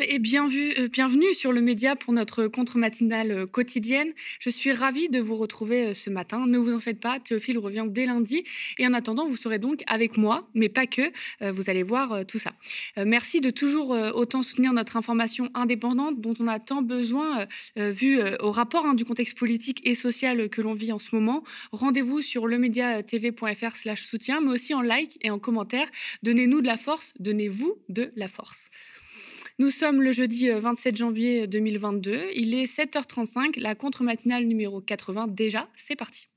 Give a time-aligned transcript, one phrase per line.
[0.00, 4.12] et euh, bienvenue sur le média pour notre contre-matinale euh, quotidienne.
[4.40, 6.46] Je suis ravie de vous retrouver euh, ce matin.
[6.46, 8.44] Ne vous en faites pas, Théophile revient dès lundi
[8.78, 11.12] et en attendant, vous serez donc avec moi, mais pas que.
[11.40, 12.52] Vous allez voir tout ça.
[12.96, 18.50] Merci de toujours autant soutenir notre information indépendante dont on a tant besoin vu au
[18.50, 21.44] rapport hein, du contexte politique et social que l'on vit en ce moment.
[21.72, 25.88] Rendez-vous sur lemediatv.fr slash soutien, mais aussi en like et en commentaire.
[26.22, 28.70] Donnez-nous de la force, donnez-vous de la force.
[29.60, 32.30] Nous sommes le jeudi 27 euh, janvier 2022.
[32.34, 35.28] Il est 7h35, la contre-matinale numéro 80.
[35.28, 36.28] Déjà, c'est parti.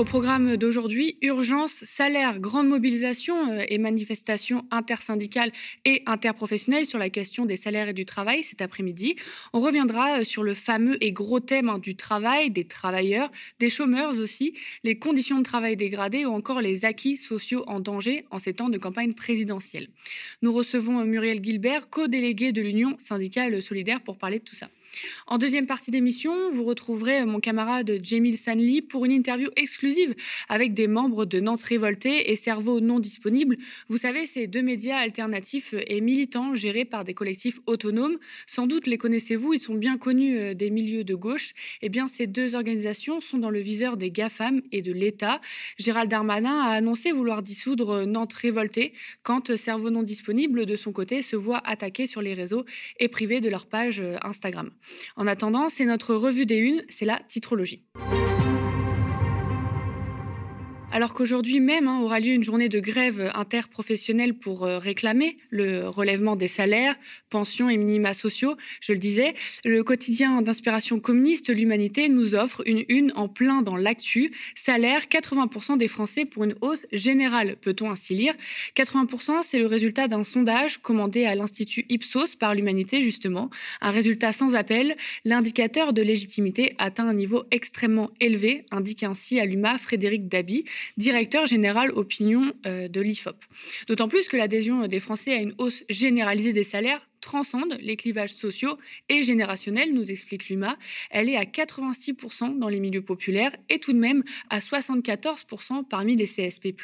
[0.00, 5.52] Au programme d'aujourd'hui, urgence, salaire, grande mobilisation euh, et manifestation intersyndicale
[5.84, 9.16] et interprofessionnelle sur la question des salaires et du travail cet après-midi.
[9.52, 13.68] On reviendra euh, sur le fameux et gros thème hein, du travail, des travailleurs, des
[13.68, 18.38] chômeurs aussi, les conditions de travail dégradées ou encore les acquis sociaux en danger en
[18.38, 19.88] ces temps de campagne présidentielle.
[20.40, 24.70] Nous recevons euh, Muriel Gilbert, co-déléguée de l'Union syndicale solidaire pour parler de tout ça.
[25.26, 30.14] En deuxième partie d'émission, vous retrouverez mon camarade Jamil Sanli pour une interview exclusive
[30.48, 33.56] avec des membres de Nantes Révolté et Cerveau non disponible.
[33.88, 38.18] Vous savez, ces deux médias alternatifs et militants gérés par des collectifs autonomes.
[38.46, 41.52] Sans doute les connaissez-vous, ils sont bien connus euh, des milieux de gauche.
[41.82, 45.40] Eh bien, ces deux organisations sont dans le viseur des GAFAM et de l'État.
[45.78, 51.22] Gérald Darmanin a annoncé vouloir dissoudre Nantes Révolté quand Cerveau non disponible, de son côté,
[51.22, 52.64] se voit attaquer sur les réseaux
[52.98, 54.70] et privé de leur page euh, Instagram.
[55.16, 57.84] En attendant, c'est notre revue des unes, c'est la titrologie.
[60.92, 65.86] Alors qu'aujourd'hui même hein, aura lieu une journée de grève interprofessionnelle pour euh, réclamer le
[65.86, 66.96] relèvement des salaires,
[67.28, 72.84] pensions et minima sociaux, je le disais, le quotidien d'inspiration communiste, l'Humanité, nous offre une
[72.88, 74.32] une en plein dans l'actu.
[74.56, 78.34] Salaire, 80% des Français pour une hausse générale, peut-on ainsi lire.
[78.74, 83.48] 80%, c'est le résultat d'un sondage commandé à l'Institut Ipsos par l'Humanité, justement.
[83.80, 84.96] Un résultat sans appel.
[85.24, 90.64] L'indicateur de légitimité atteint un niveau extrêmement élevé, indique ainsi à l'UMA Frédéric Dabi
[90.96, 93.36] directeur général opinion euh, de l'IFOP.
[93.88, 98.34] D'autant plus que l'adhésion des Français à une hausse généralisée des salaires transcende les clivages
[98.34, 100.76] sociaux et générationnels, nous explique l'UMA.
[101.10, 106.16] Elle est à 86% dans les milieux populaires et tout de même à 74% parmi
[106.16, 106.74] les CSP+,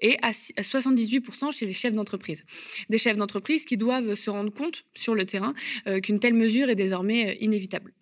[0.00, 2.44] et à 78% chez les chefs d'entreprise.
[2.88, 5.54] Des chefs d'entreprise qui doivent se rendre compte sur le terrain
[5.86, 7.92] euh, qu'une telle mesure est désormais euh, inévitable.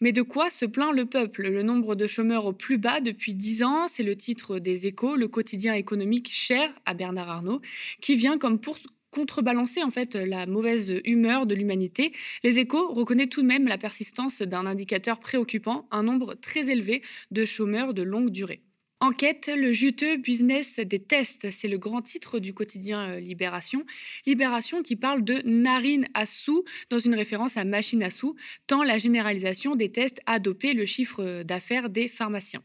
[0.00, 1.48] Mais de quoi se plaint le peuple?
[1.48, 5.16] Le nombre de chômeurs au plus bas depuis dix ans, c'est le titre des échos,
[5.16, 7.60] le quotidien économique cher à Bernard Arnault,
[8.00, 8.78] qui vient comme pour
[9.10, 12.12] contrebalancer en fait la mauvaise humeur de l'humanité.
[12.44, 17.02] Les échos reconnaissent tout de même la persistance d'un indicateur préoccupant, un nombre très élevé
[17.30, 18.65] de chômeurs de longue durée.
[19.00, 23.84] Enquête, le juteux business des tests, c'est le grand titre du quotidien euh, Libération.
[24.24, 28.36] Libération qui parle de narine à sous dans une référence à machine à sous,
[28.66, 32.62] tant la généralisation des tests a dopé le chiffre d'affaires des pharmaciens.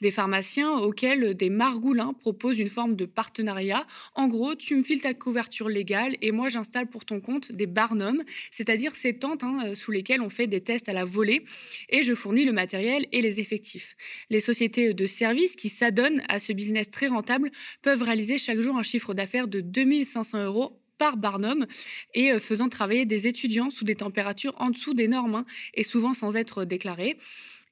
[0.00, 3.86] Des pharmaciens auxquels des margoulins proposent une forme de partenariat.
[4.16, 7.66] En gros, tu me files ta couverture légale et moi j'installe pour ton compte des
[7.66, 11.44] barnums, c'est-à-dire ces tentes hein, sous lesquelles on fait des tests à la volée
[11.88, 13.94] et je fournis le matériel et les effectifs.
[14.28, 17.50] Les sociétés de services qui s'adonnent à ce business très rentable
[17.82, 21.66] peuvent réaliser chaque jour un chiffre d'affaires de 2500 euros par Barnum
[22.14, 25.84] et euh, faisant travailler des étudiants sous des températures en dessous des normes hein, et
[25.84, 27.16] souvent sans être déclarés.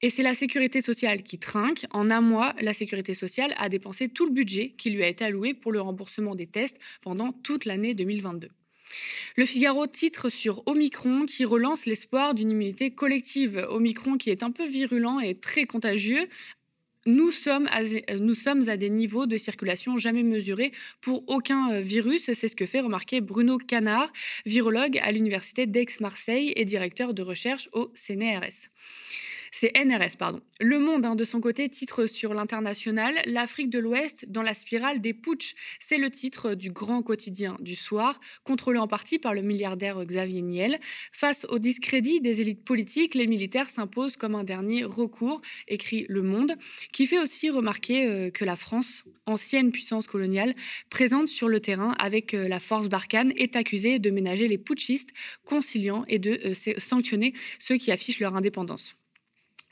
[0.01, 1.85] Et c'est la sécurité sociale qui trinque.
[1.91, 5.25] En un mois, la sécurité sociale a dépensé tout le budget qui lui a été
[5.25, 8.49] alloué pour le remboursement des tests pendant toute l'année 2022.
[9.35, 13.65] Le Figaro titre sur Omicron qui relance l'espoir d'une immunité collective.
[13.69, 16.27] Omicron qui est un peu virulent et très contagieux,
[17.07, 17.81] nous sommes, à,
[18.19, 22.31] nous sommes à des niveaux de circulation jamais mesurés pour aucun euh, virus.
[22.33, 24.11] C'est ce que fait remarquer Bruno Canard,
[24.45, 28.69] virologue à l'université d'Aix-Marseille et directeur de recherche au CNRS.
[29.59, 30.39] C'est NRS, pardon.
[30.59, 35.01] Le Monde, hein, de son côté, titre sur l'international L'Afrique de l'Ouest dans la spirale
[35.01, 35.55] des putsch.
[35.79, 40.43] C'est le titre du grand quotidien du soir, contrôlé en partie par le milliardaire Xavier
[40.43, 40.79] Niel.
[41.11, 46.21] Face au discrédit des élites politiques, les militaires s'imposent comme un dernier recours, écrit Le
[46.21, 46.53] Monde,
[46.93, 50.53] qui fait aussi remarquer euh, que la France, ancienne puissance coloniale,
[50.91, 55.13] présente sur le terrain avec euh, la force Barkhane, est accusée de ménager les putschistes,
[55.45, 58.95] conciliant et de euh, sanctionner ceux qui affichent leur indépendance.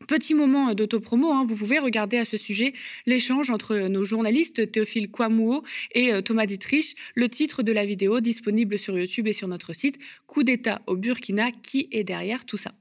[0.08, 2.74] Petit moment d'autopromo, hein, vous pouvez regarder à ce sujet
[3.06, 5.64] l'échange entre nos journalistes Théophile Kouamouo
[5.94, 9.74] et euh, Thomas Dietrich, le titre de la vidéo disponible sur YouTube et sur notre
[9.74, 9.98] site
[10.28, 12.74] Coup d'État au Burkina, qui est derrière tout ça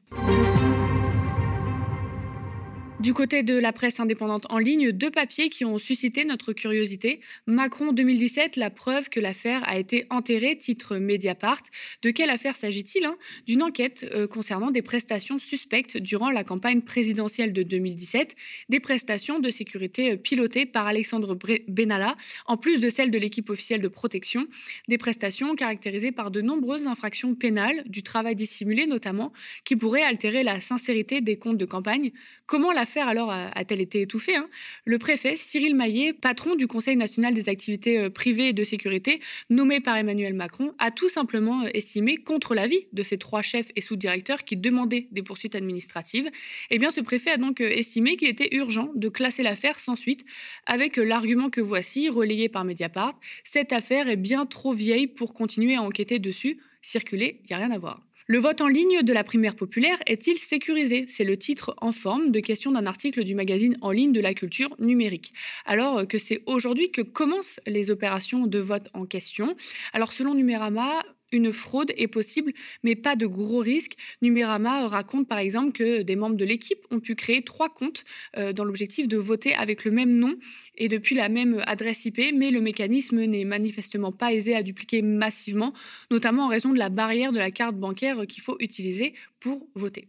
[3.05, 7.21] Du côté de la presse indépendante en ligne, deux papiers qui ont suscité notre curiosité.
[7.47, 11.65] Macron 2017, la preuve que l'affaire a été enterrée, titre Mediapart.
[12.01, 13.19] De quelle affaire s'agit-il hein?
[13.47, 18.37] D'une enquête euh, concernant des prestations suspectes durant la campagne présidentielle de 2017,
[18.71, 21.37] des prestations de sécurité euh, pilotées par Alexandre
[21.69, 22.17] Benalla,
[22.47, 24.47] en plus de celles de l'équipe officielle de protection,
[24.89, 29.31] des prestations caractérisées par de nombreuses infractions pénales, du travail dissimulé notamment,
[29.67, 32.11] qui pourraient altérer la sincérité des comptes de campagne.
[32.47, 34.49] Comment la alors a-t-elle été étouffée hein.
[34.85, 39.21] Le préfet Cyril Maillet, patron du Conseil national des activités euh, privées et de sécurité,
[39.51, 43.71] nommé par Emmanuel Macron, a tout simplement euh, estimé, contre l'avis de ses trois chefs
[43.77, 46.29] et sous-directeurs qui demandaient des poursuites administratives,
[46.71, 49.97] eh bien ce préfet a donc euh, estimé qu'il était urgent de classer l'affaire sans
[49.97, 50.25] suite,
[50.67, 55.75] avec l'argument que voici, relayé par Mediapart, cette affaire est bien trop vieille pour continuer
[55.77, 58.01] à enquêter dessus, circuler, il n'y a rien à voir.
[58.27, 61.05] Le vote en ligne de la primaire populaire est-il sécurisé?
[61.09, 64.33] C'est le titre en forme de question d'un article du magazine en ligne de la
[64.33, 65.35] culture numérique.
[65.67, 66.91] Alors que c'est aujourd'hui?
[66.91, 69.55] Que commencent les opérations de vote en question?
[69.93, 71.03] Alors selon Numérama,
[71.35, 72.53] une fraude est possible,
[72.83, 73.97] mais pas de gros risques.
[74.23, 78.05] Numérama raconte par exemple que des membres de l'équipe ont pu créer trois comptes
[78.37, 80.37] euh, dans l'objectif de voter avec le même nom
[80.77, 85.03] et depuis la même adresse IP, mais le mécanisme n'est manifestement pas aisé à dupliquer
[85.03, 85.73] massivement,
[86.11, 90.09] notamment en raison de la barrière de la carte bancaire qu'il faut utiliser pour voter.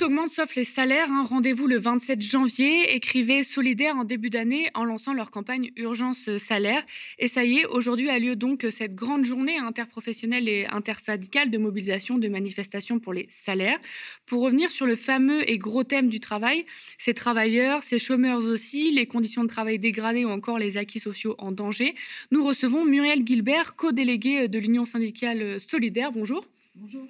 [0.00, 1.12] Tout augmente sauf les salaires.
[1.12, 1.26] Hein.
[1.28, 2.94] Rendez-vous le 27 janvier.
[2.94, 6.82] Écrivez Solidaire en début d'année en lançant leur campagne Urgence euh, Salaire.
[7.18, 11.50] Et ça y est, aujourd'hui a lieu donc euh, cette grande journée interprofessionnelle et intersyndicale
[11.50, 13.78] de mobilisation de manifestation pour les salaires.
[14.24, 16.64] Pour revenir sur le fameux et gros thème du travail,
[16.96, 21.34] ces travailleurs, ces chômeurs aussi, les conditions de travail dégradées ou encore les acquis sociaux
[21.36, 21.94] en danger,
[22.30, 26.10] nous recevons Muriel Gilbert, co-déléguée de l'Union syndicale Solidaire.
[26.10, 26.46] Bonjour.
[26.80, 27.06] Bonjour.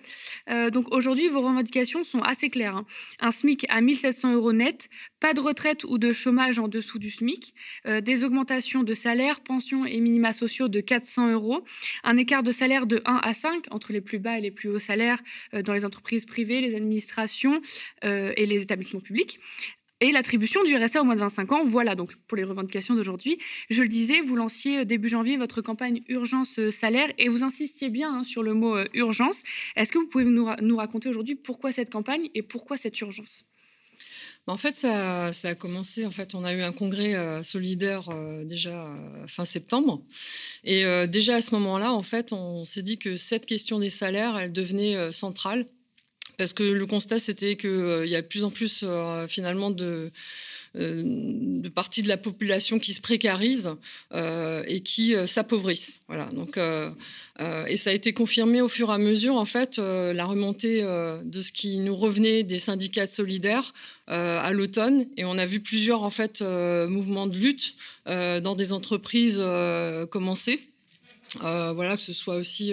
[0.49, 2.75] Euh, donc aujourd'hui, vos revendications sont assez claires.
[2.75, 2.87] Hein.
[3.21, 4.89] Un SMIC à 1700 euros net,
[5.21, 7.55] pas de retraite ou de chômage en dessous du SMIC,
[7.87, 11.63] euh, des augmentations de salaire, pensions et minima sociaux de 400 euros,
[12.03, 14.69] un écart de salaire de 1 à 5 entre les plus bas et les plus
[14.69, 15.23] hauts salaires
[15.55, 17.61] euh, dans les entreprises privées, les administrations
[18.03, 19.39] et les établissements publics,
[20.01, 21.65] et l'attribution du RSA au moins de 25 ans.
[21.65, 23.39] Voilà donc pour les revendications d'aujourd'hui.
[23.69, 27.45] Je le disais, vous lanciez euh, début janvier votre campagne urgence euh, salaire et vous
[27.45, 29.43] insistiez bien hein, sur le mot euh, urgence.
[29.77, 33.45] Est-ce que vous pouvez nous, raconter aujourd'hui pourquoi cette campagne et pourquoi cette urgence?
[34.47, 36.07] Bah, en fait, ça, a commencé.
[36.07, 38.09] En fait, on a eu un congrès solidaire
[38.45, 38.89] déjà
[39.27, 40.03] fin septembre,
[40.65, 44.39] et déjà à ce moment-là, en fait, on s'est dit que cette question des salaires,
[44.39, 45.67] elle devenait centrale
[46.41, 49.71] parce que le constat, c'était qu'il euh, y a de plus en plus euh, finalement
[49.71, 50.11] de,
[50.75, 53.73] euh, de de la population qui se précarisent
[54.15, 56.01] et qui s'appauvrissent.
[56.09, 56.31] Voilà.
[56.33, 56.59] Donc,
[57.69, 61.43] et ça a été confirmé au fur et à mesure, en fait, la remontée de
[61.43, 63.75] ce qui nous revenait des syndicats solidaires
[64.07, 65.07] à l'automne.
[65.19, 67.75] Et on a vu plusieurs, en fait, mouvements de lutte
[68.07, 69.43] dans des entreprises
[70.11, 70.61] commencer.
[71.41, 72.73] voilà, que ce soit aussi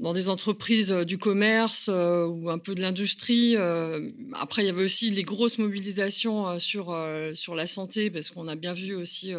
[0.00, 3.56] dans des entreprises euh, du commerce euh, ou un peu de l'industrie.
[3.56, 6.96] Euh, après, il y avait aussi les grosses mobilisations sur,
[7.34, 9.32] sur la santé, parce qu'on a bien vu aussi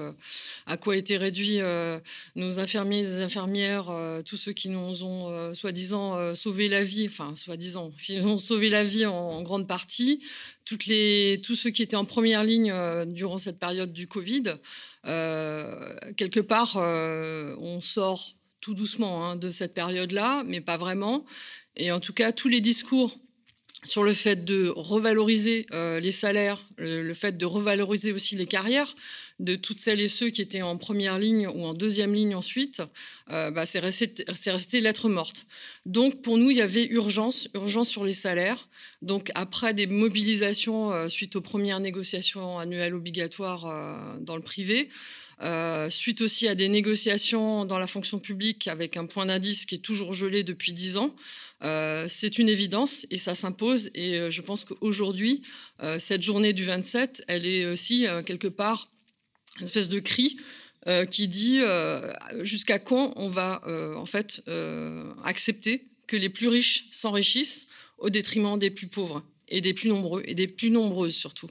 [0.66, 1.60] à quoi étaient réduits
[2.36, 3.92] nos infirmiers et infirmières,
[4.26, 8.70] tous ceux qui nous ont soi-disant sauvé la vie, enfin, soi-disant, qui nous ont sauvé
[8.70, 10.22] la vie en, grande partie.
[10.66, 12.74] Toutes les, tous ceux qui étaient en première ligne
[13.08, 14.56] durant cette période du Covid,
[15.04, 21.26] quelque part, on sort tout doucement hein, de cette période-là, mais pas vraiment.
[21.76, 23.18] Et en tout cas, tous les discours
[23.84, 28.96] sur le fait de revaloriser euh, les salaires, le, fait de revaloriser aussi les carrières
[29.40, 32.82] de toutes celles et ceux qui étaient en première ligne ou en deuxième ligne ensuite,
[33.32, 35.46] euh, bah, c'est resté, lettre morte.
[35.86, 38.68] Donc pour nous, il y avait urgence, urgence sur les salaires.
[39.02, 44.90] Donc après des mobilisations euh, suite aux premières négociations annuelles obligatoires dans le privé,
[45.42, 49.76] euh, suite aussi à des négociations dans la fonction publique avec un point d'indice qui
[49.76, 51.16] est toujours gelé depuis dix ans.
[51.64, 53.90] Euh, c'est une évidence et ça s'impose.
[53.94, 55.42] Et euh, je pense qu'aujourd'hui,
[55.98, 58.90] cette journée du 27, elle est aussi quelque part
[59.60, 60.38] une espèce de cri
[61.10, 61.62] qui dit
[62.42, 63.62] jusqu'à quand on va
[63.96, 64.44] en fait
[65.24, 67.68] accepter que les plus riches s'enrichissent
[67.98, 71.50] au détriment des plus pauvres et des plus nombreux et des plus nombreuses surtout.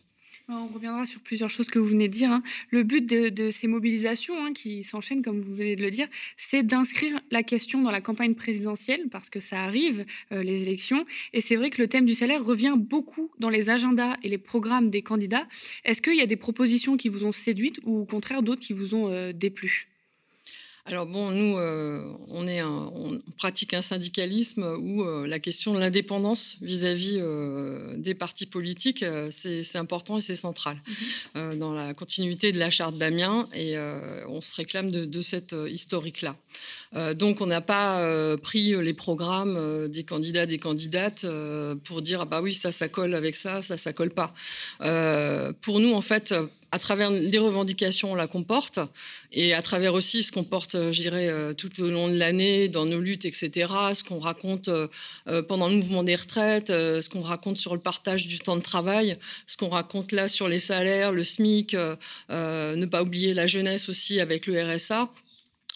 [0.51, 2.33] On reviendra sur plusieurs choses que vous venez de dire.
[2.33, 2.43] Hein.
[2.71, 6.63] Le but de, ces mobilisations hein, qui s'enchaînent, comme vous venez de le dire, c'est
[6.63, 11.05] d'inscrire la question dans la campagne présidentielle parce que ça arrive, euh, les élections.
[11.35, 14.39] Et c'est vrai que le thème du salaire revient beaucoup dans les agendas et les
[14.39, 15.47] programmes des candidats.
[15.85, 18.73] Est-ce qu'il y a des propositions qui vous ont séduite ou au contraire d'autres qui
[18.73, 19.89] vous ont euh, déplu?
[20.89, 25.81] Alors bon, nous, euh, on, est on pratique un syndicalisme où euh, la question de
[25.81, 30.79] l'indépendance vis-à-vis euh, des partis politiques, c'est important et c'est central
[31.35, 31.59] mhm.
[31.59, 33.77] dans la continuité de la charte d'Amiens et
[34.29, 36.37] on se réclame de, de cette historique-là.
[37.17, 41.27] Donc on n'a pas pris les programmes des candidats, des candidates
[41.85, 44.33] pour dire ah bah oui ça ça colle avec ça, ça ça colle pas.
[45.61, 46.35] pour nous en fait
[46.71, 48.79] à travers les revendications, on la comporte,
[49.33, 52.17] et à travers aussi ce qu'on porte, euh, je dirais, euh, tout au long de
[52.17, 54.89] l'année, dans nos luttes, etc., ce qu'on raconte euh,
[55.43, 59.19] pendant le mouvement des retraites, ce qu'on raconte sur le partage du temps de travail,
[59.47, 64.21] ce qu'on raconte là sur les salaires, le SMIC, ne pas oublier la jeunesse aussi
[64.21, 65.09] avec le RSA.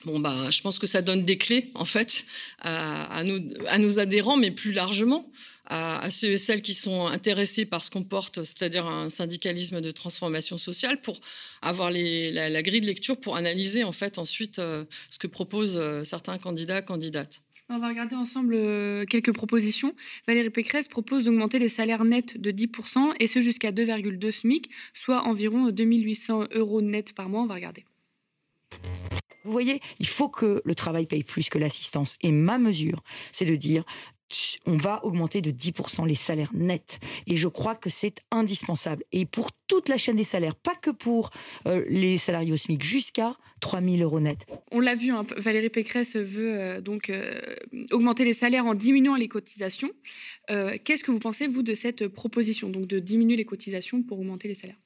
[0.04, 2.24] Bon, bah, je pense que ça donne des clés, en fait,
[2.60, 5.30] à, nos adhérents, mais plus largement
[5.66, 9.90] à, ceux et celles qui sont intéressés par ce qu'on porte, c'est-à-dire un syndicalisme de
[9.90, 11.20] transformation sociale, pour
[11.62, 16.04] avoir la, grille de lecture pour analyser en fait ensuite euh, ce que proposent euh,
[16.04, 17.42] certains candidats, candidates.
[17.68, 19.94] On va regarder ensemble euh, quelques propositions.
[20.26, 25.22] Valérie Pécresse propose d'augmenter les salaires nets de 10% et ce jusqu'à 2,2 SMIC, soit
[25.22, 27.42] environ 2800 euros nets par mois.
[27.42, 27.84] On va regarder.
[29.44, 32.16] Vous voyez, il faut que le travail paye plus que l'assistance.
[32.20, 33.84] Et ma mesure, c'est de dire
[34.66, 36.98] on va augmenter de 10% les salaires nets.
[37.26, 39.04] Et je crois que c'est indispensable.
[39.12, 41.30] Et pour toute la chaîne des salaires, pas que pour
[41.66, 44.46] euh, les salariés au SMIC, jusqu'à 3 000 euros nets.
[44.70, 47.40] On l'a vu, hein, Valérie Pécresse veut euh, donc euh,
[47.92, 49.90] augmenter les salaires en diminuant les cotisations.
[50.84, 54.48] Qu'est-ce que vous pensez, vous, de cette proposition, donc de diminuer les cotisations pour augmenter
[54.48, 54.81] les salaires?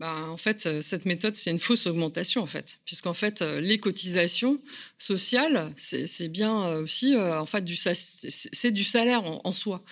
[0.00, 3.60] Bah, en fait, euh, cette méthode, c'est une fausse augmentation, en fait, puisqu'en fait, euh,
[3.60, 4.60] les cotisations
[4.98, 9.84] sociales, c'est bien euh, aussi, en fait, du, c'est du salaire en, soi.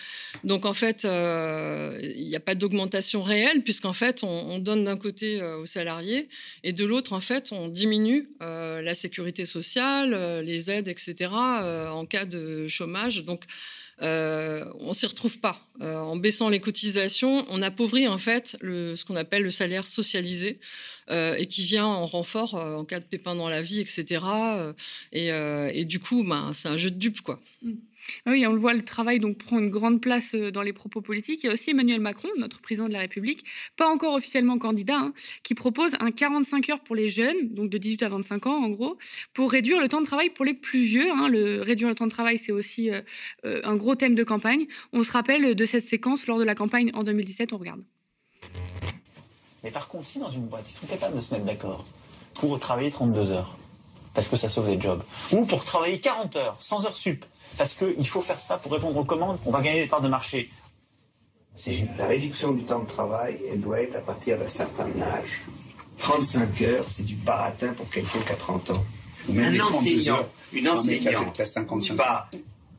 [0.43, 5.43] Donc, en fait, il n'y a pas d'augmentation réelle, puisqu'en fait, on, donne d'un côté
[5.43, 6.29] aux salariés
[6.65, 12.25] et de l'autre, en fait, on diminue la sécurité sociale, les aides, etc., en cas
[12.25, 13.25] de chômage.
[13.25, 13.45] Donc,
[14.01, 15.61] euh, on s'y retrouve pas.
[15.81, 20.59] Euh, en baissant les cotisations, on appauvrit en fait ce qu'on appelle le salaire socialisé
[21.11, 24.23] euh, et qui vient en renfort en cas de pépin dans la vie, etc.
[25.13, 27.41] Et, du coup, ben, c'est un jeu de dupes, quoi.
[27.63, 27.73] Mm.
[28.27, 31.01] Oui, on le voit, le travail donc prend une grande place euh, dans les propos
[31.01, 31.45] politiques.
[31.45, 33.45] Il y a aussi Emmanuel Macron, notre président de la République,
[33.77, 37.79] pas encore officiellement candidat, hein, qui propose un 45 heures pour les jeunes, donc de
[37.79, 38.99] 18 à 25 ans en gros,
[39.35, 41.11] pour réduire le temps de travail pour les plus vieux.
[41.11, 41.31] Hein.
[41.63, 43.01] Réduire le temps de travail, c'est aussi euh,
[43.45, 44.67] euh, un gros thème de campagne.
[44.93, 47.83] On se rappelle de cette séquence lors de la campagne en 2017, on regarde.
[49.63, 51.85] Mais par contre, si dans une boîte, ils sont capables de se mettre d'accord
[52.35, 53.57] pour travailler 32 heures,
[54.15, 57.25] parce que ça sauve les jobs, ou pour travailler 40 heures, sans heures sup,
[57.59, 60.09] parce qu'il faut faire ça pour répondre aux commandes, on va gagner des parts de
[60.09, 60.51] marché.
[61.99, 65.43] La réduction du temps de travail, elle doit être à partir d'un certain âge.
[65.99, 68.85] 35 heures, c'est du baratin pour quelqu'un qui a 30 ans.
[69.29, 71.41] un enseignant, une enseignante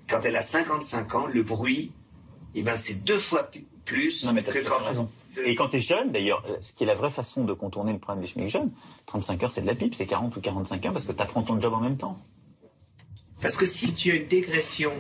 [0.10, 1.92] quand elle a 55 ans, le bruit,
[2.56, 3.50] eh ben, c'est deux fois
[3.86, 5.10] plus non, mais que quand raison.
[5.44, 7.92] Et quand tu es jeune, d'ailleurs, euh, ce qui est la vraie façon de contourner
[7.92, 8.72] le problème du SMIC jeune,
[9.08, 11.42] 35 heures, c'est de la pipe, c'est 40 ou 45 heures parce que tu apprends
[11.42, 12.20] ton job en même temps.
[13.44, 14.94] Parce que si tu as une dégression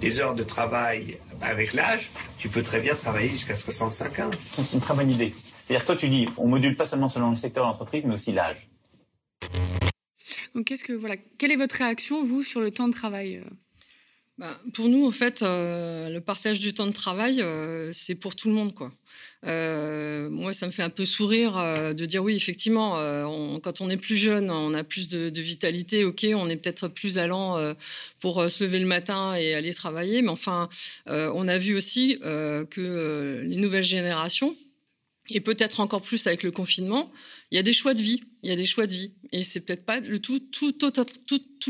[0.00, 4.30] des heures de travail avec l'âge, tu peux très bien travailler jusqu'à 65 ans.
[4.54, 5.34] C'est une très bonne idée.
[5.64, 8.32] C'est-à-dire que toi, tu dis, on module pas seulement selon le secteur d'entreprise, mais aussi
[8.32, 8.70] l'âge.
[10.54, 13.50] Donc, qu'est-ce que voilà, quelle est votre réaction vous sur le temps de travail euh?
[14.38, 18.34] Bah, pour nous, en fait, euh, le partage du temps de travail, euh, c'est pour
[18.34, 18.90] tout le monde, quoi.
[19.46, 21.54] Euh, moi, ça me fait un peu sourire
[21.94, 22.96] de dire oui, effectivement,
[23.60, 26.04] quand on est plus jeune, on a plus de, vitalité.
[26.04, 27.74] Ok, on est peut-être plus allant
[28.20, 30.68] pour se lever le matin et aller travailler, mais enfin,
[31.06, 34.54] on a vu aussi que les nouvelles générations,
[35.30, 37.10] et peut-être encore plus avec le confinement,
[37.50, 38.24] il y a des choix de vie.
[38.42, 39.12] Il y a des choix de vie.
[39.32, 40.40] Et c'est peut-être pas le tout,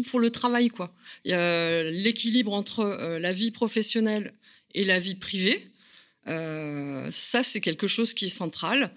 [0.08, 0.94] pour le travail, quoi.
[1.24, 4.34] Il y a l'équilibre entre euh, la vie professionnelle
[4.74, 5.69] et la vie privée.
[6.30, 8.92] Euh, ça, c'est quelque chose qui est central.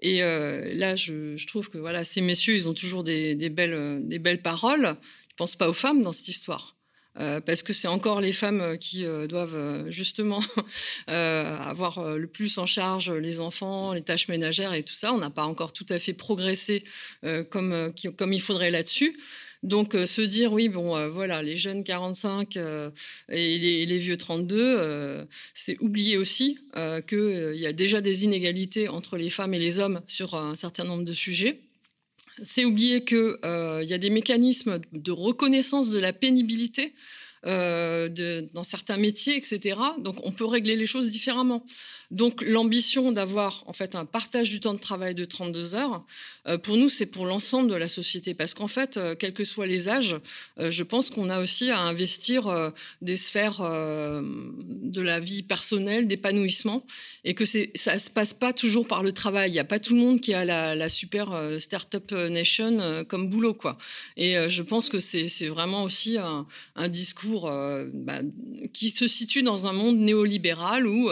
[0.00, 4.18] Et euh, là, je, trouve que voilà, ces messieurs, ils ont toujours des, belles, des
[4.18, 4.80] belles paroles.
[4.80, 6.78] Ils ne pensent pas aux femmes dans cette histoire.
[7.20, 10.40] Euh, parce que c'est encore les femmes euh, qui euh, doivent justement
[11.08, 15.12] avoir le plus en charge les enfants, les tâches ménagères et tout ça.
[15.12, 16.84] On n'a pas encore tout à fait progressé
[17.50, 19.18] comme, comme il faudrait là-dessus.
[19.64, 26.16] Donc se dire oui bon voilà les jeunes 45 et, les, vieux 32 c'est oublier
[26.16, 26.60] aussi
[27.08, 30.84] qu'il y a déjà des inégalités entre les femmes et les hommes sur un certain
[30.84, 31.60] nombre de sujets
[32.42, 36.94] c'est oublier qu'il euh, y a des mécanismes de reconnaissance de la pénibilité
[37.44, 39.80] dans certains métiers, etc.
[40.00, 41.64] Donc on peut régler les choses différemment.
[42.10, 46.04] Donc l'ambition d'avoir en fait un partage du temps de travail de 32 heures,
[46.62, 49.88] pour nous c'est pour l'ensemble de la société parce qu'en fait, quels que soient les
[49.88, 50.16] âges,
[50.58, 52.72] je pense qu'on a aussi à investir
[53.02, 56.84] des sphères de la vie personnelle, d'épanouissement,
[57.24, 59.50] et que ça se passe pas toujours par le travail.
[59.50, 63.04] Il n'y a pas tout le monde qui a la, super euh, startup nation euh,
[63.04, 63.78] comme boulot, quoi.
[64.16, 66.46] Et euh, je pense que c'est vraiment aussi un,
[66.88, 67.50] discours
[67.92, 68.20] bah,
[68.72, 71.10] qui se situe dans un monde néolibéral où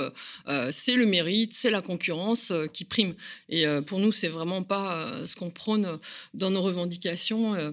[0.87, 3.14] c'est le mérite, c'est la concurrence qui prime.
[3.49, 5.99] Et pour nous, c'est vraiment pas ce qu'on prône
[6.35, 7.73] dans nos revendications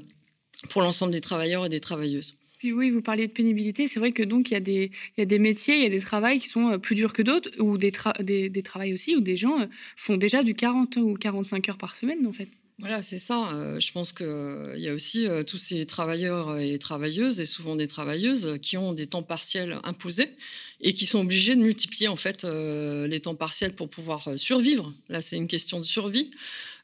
[0.70, 2.36] pour l'ensemble des travailleurs et des travailleuses
[2.72, 3.88] oui, vous parliez de pénibilité.
[3.88, 6.48] C'est vrai que donc il y, a des, métiers, il y a des travails qui
[6.48, 7.92] sont euh, plus durs que d'autres, ou des,
[8.22, 9.66] des, des travails aussi où des gens euh,
[9.96, 12.48] font déjà du 40 ou 45 heures par semaine, en fait.
[12.80, 13.52] Voilà, c'est ça.
[13.54, 17.88] Euh, je pense qu'il y a aussi tous ces travailleurs et travailleuses, et souvent des
[17.88, 20.36] travailleuses, qui ont des temps partiels imposés
[20.82, 24.94] et qui sont obligés de multiplier en fait les temps partiels pour pouvoir survivre.
[25.08, 26.32] Là, c'est une question de survie.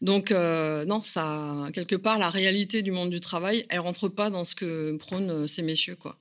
[0.01, 4.29] Donc, euh, non, ça, quelque part, la réalité du monde du travail, elle rentre pas
[4.29, 6.17] dans ce que prônent euh, ces messieurs, quoi.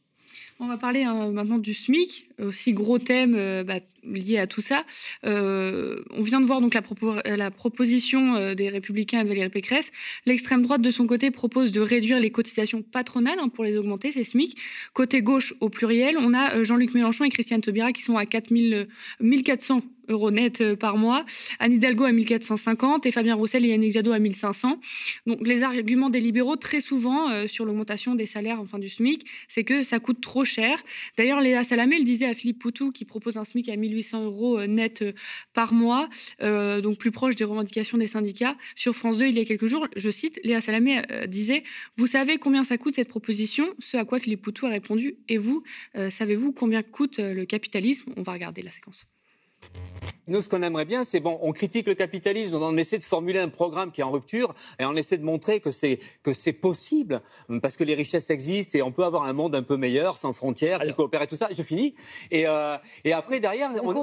[0.61, 4.61] On va parler hein, maintenant du SMIC, aussi gros thème euh, bah, lié à tout
[4.61, 4.85] ça.
[5.23, 9.93] on vient de voir donc la, proposition des Républicains et de Valérie Pécresse.
[10.27, 14.11] L'extrême droite, de son côté, propose de réduire les cotisations patronales hein, pour les augmenter,
[14.11, 14.59] c'est SMIC.
[14.95, 18.51] Côté gauche, au pluriel, on a Jean-Luc Mélenchon et Christiane Taubira qui sont à 4
[19.21, 21.25] 1400 euros net euh, par mois,
[21.59, 24.81] Anne Hidalgo à 1450 et Fabien Roussel et Yannick Jadot à 1500.
[25.27, 29.27] Donc les arguments des libéraux très souvent euh, sur l'augmentation des salaires enfin du SMIC,
[29.49, 30.83] c'est que ça coûte trop cher.
[31.17, 34.59] D'ailleurs, Léa Salamé le disait à Philippe Poutou qui propose un SMIC à 1800 euros
[34.59, 35.05] euh, net
[35.55, 36.09] par mois,
[36.41, 38.57] donc plus proche des revendications des syndicats.
[38.75, 41.65] Sur France 2, il y a quelques jours, je cite, Léa Salamé disait
[41.97, 43.69] Vous savez combien ça coûte cette proposition?
[43.79, 45.63] Ce à quoi Philippe Poutou a répondu Et vous,
[46.11, 48.13] savez-vous combien coûte le capitalisme?
[48.17, 49.07] On va regarder la séquence.
[50.29, 53.39] Nous, ce qu'on aimerait bien, c'est bon, on critique le capitalisme, on essaie de formuler
[53.39, 56.53] un programme qui est en rupture et on essaie de montrer que c'est que c'est
[56.53, 57.23] possible
[57.63, 60.35] parce que les richesses existent et on peut avoir un monde un peu meilleur, sans
[60.35, 61.49] frontières, qui coopère et tout ça.
[61.51, 61.95] Je finis.
[62.31, 63.97] Et euh, et après derrière, on,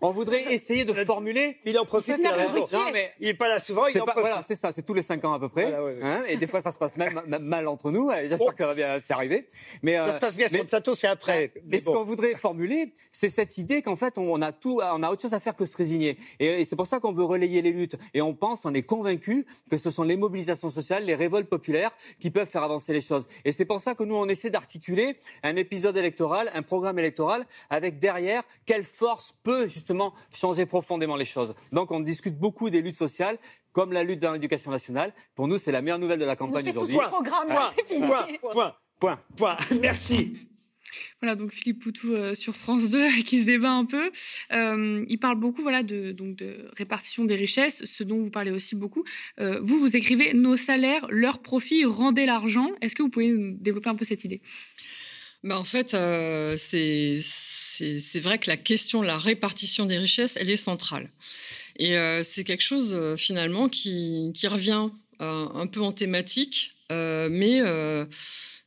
[0.00, 1.58] on, voudrait essayer de formuler.
[1.64, 2.16] Il en profite.
[2.18, 3.86] Il, non, mais il est pas là souvent.
[3.86, 4.22] Il en profite.
[4.22, 4.72] Voilà, c'est ça.
[4.72, 5.72] C'est tous les cinq ans à peu près.
[6.02, 8.10] Hein, et des fois, ça se passe même, mal entre nous.
[8.10, 8.50] J'espère oh.
[8.50, 9.46] que ça va bien s'arriver.
[9.82, 11.52] Mais ça se passe bien sur le plateau, c'est après.
[11.64, 15.10] Mais, ce qu'on voudrait formuler, c'est cette idée qu'en fait, on a tout, on a
[15.10, 16.16] autre chose à faire que se résigner.
[16.38, 17.96] Et, c'est pour ça qu'on veut relayer les luttes.
[18.14, 21.90] Et on pense, on est convaincu que ce sont les mobilisations sociales, les révoltes populaires
[22.18, 23.26] qui peuvent faire avancer les choses.
[23.44, 27.46] Et c'est pour ça que nous, on essaie d'articuler un épisode électoral, un programme électoral,
[27.68, 31.54] avec derrière quelle force peut justement changer profondément les choses.
[31.72, 33.38] Donc on discute beaucoup des luttes sociales
[33.72, 35.12] comme la lutte dans l'éducation nationale.
[35.34, 36.96] Pour nous, c'est la meilleure nouvelle de la campagne aujourd'hui.
[36.96, 39.56] Point, point, point, point, point.
[39.80, 40.49] Merci.
[41.20, 44.10] Voilà, donc Philippe Poutou euh, sur France 2 qui se débat un peu.
[44.52, 48.50] Euh, il parle beaucoup voilà, de, donc de répartition des richesses, ce dont vous parlez
[48.50, 49.04] aussi beaucoup.
[49.40, 52.70] Euh, vous, vous écrivez Nos salaires, leurs profits rendaient l'argent.
[52.80, 54.40] Est-ce que vous pouvez développer un peu cette idée?
[55.42, 55.90] Bah En fait,
[56.58, 57.20] c'est
[58.20, 61.10] vrai que la question de la répartition des richesses, elle est centrale.
[61.76, 67.62] Et c'est quelque chose finalement qui, qui revient un peu en thématique, mais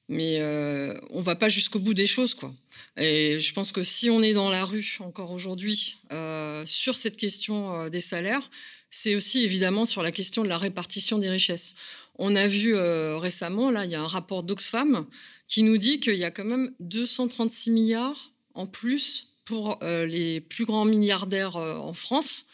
[0.10, 2.54] mais euh, on va pas jusqu'au bout des choses, quoi.
[2.98, 7.18] Et je pense que si on est dans la rue encore aujourd'hui euh, sur cette
[7.18, 8.50] question euh, des salaires,
[8.90, 11.74] c'est aussi évidemment sur la question de la répartition des richesses.
[12.20, 15.08] On a vu euh, récemment, là, il y a un rapport d'Oxfam
[15.48, 20.64] qui nous dit qu'il y a quand même 236 milliards en plus pour les plus
[20.64, 22.46] grands milliardaires en France.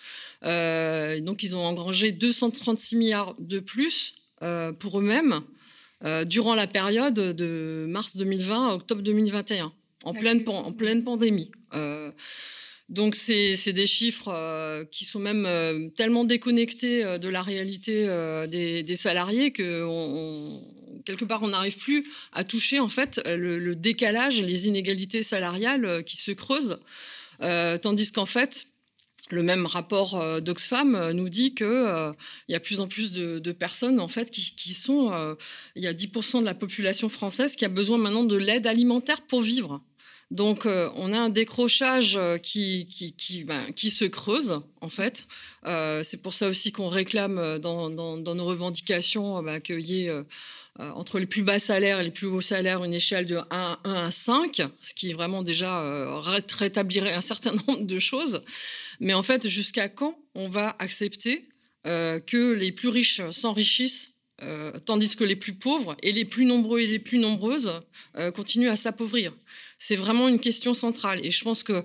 [0.41, 4.15] donc, ils ont engrangé 236 milliards de plus
[4.79, 5.43] pour eux-mêmes
[6.05, 11.51] euh, durant la période de mars 2020 à octobre 2021, en, pleine, en pleine pandémie.
[11.73, 12.11] Euh,
[12.87, 18.07] donc c'est des chiffres euh, qui sont même tellement déconnectés de la réalité
[18.47, 19.85] des, salariés que
[21.05, 26.03] quelque part on n'arrive plus à toucher en fait le, le, décalage, les inégalités salariales
[26.05, 26.79] qui se creusent,
[27.39, 28.67] tandis qu'en fait
[29.31, 32.11] le même rapport euh, d'Oxfam euh, nous dit que euh,
[32.47, 35.35] y a plus en plus de, personnes en fait qui, sont
[35.75, 39.21] il y a 10% de la population française qui a besoin maintenant de l'aide alimentaire
[39.21, 39.81] pour vivre.
[40.29, 45.27] Donc on a un décrochage qui qui, ben, qui se creuse en fait.
[46.03, 50.11] c'est pour ça aussi qu'on réclame dans, dans, nos revendications ben, qu'il y ait
[50.77, 53.93] entre les plus bas salaires et les plus hauts salaires, une échelle de 1, 1
[53.93, 55.83] à 5, ce qui vraiment déjà
[56.21, 58.43] rétablirait un certain nombre de choses.
[58.99, 61.49] Mais en fait, jusqu'à quand on va accepter
[61.87, 64.13] euh, que les plus riches s'enrichissent
[64.85, 67.73] tandis que les plus pauvres et les plus nombreux et les plus nombreuses
[68.33, 69.35] continuent à s'appauvrir?
[69.79, 71.19] C'est vraiment une question centrale.
[71.25, 71.83] Et je pense que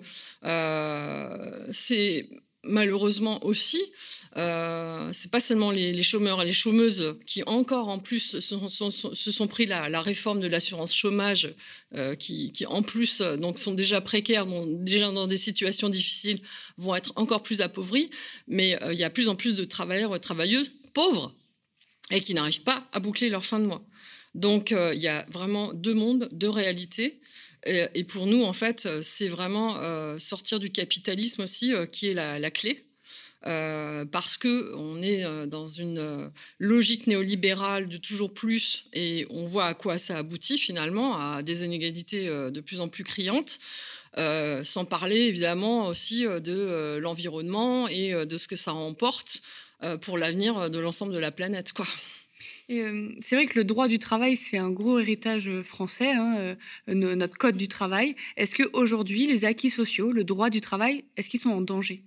[1.72, 2.28] c'est
[2.64, 3.80] malheureusement aussi
[4.36, 9.46] euh, c'est pas seulement les, chômeurs et les chômeuses qui encore en plus se sont,
[9.46, 11.54] pris la, réforme de l'assurance chômage,
[11.94, 16.40] euh, qui, en plus donc sont déjà précaires, déjà dans des situations difficiles,
[16.78, 18.10] vont être encore plus appauvris.
[18.48, 21.34] Mais euh, il y a plus en plus de travailleurs et travailleuses pauvres
[22.10, 23.84] et qui n'arrivent pas à boucler leur fin de mois.
[24.34, 27.20] Donc il y a vraiment deux mondes, deux réalités.
[27.66, 32.84] Et, pour nous, en fait, c'est vraiment sortir du capitalisme aussi qui est la clé.
[33.46, 39.26] Euh, parce que on est euh, dans une euh, logique néolibérale de toujours plus et
[39.28, 43.58] on voit à quoi ça aboutit finalement à des inégalités de plus en plus criantes.
[44.16, 49.42] sans parler évidemment aussi de l'environnement et de ce que ça emporte
[50.00, 51.72] pour l'avenir de l'ensemble de la planète.
[51.72, 51.86] Quoi.
[52.68, 56.56] C'est vrai que le droit du travail, c'est un gros héritage français, hein,
[56.88, 58.14] notre code du travail.
[58.36, 62.04] Est-ce qu'aujourd'hui, les acquis sociaux, le droit du travail, est-ce qu'ils sont en danger?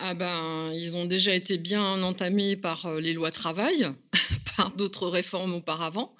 [0.00, 3.88] Ah ben, ils ont déjà été bien entamés par euh, les lois travail,
[4.56, 6.14] par d'autres réformes auparavant.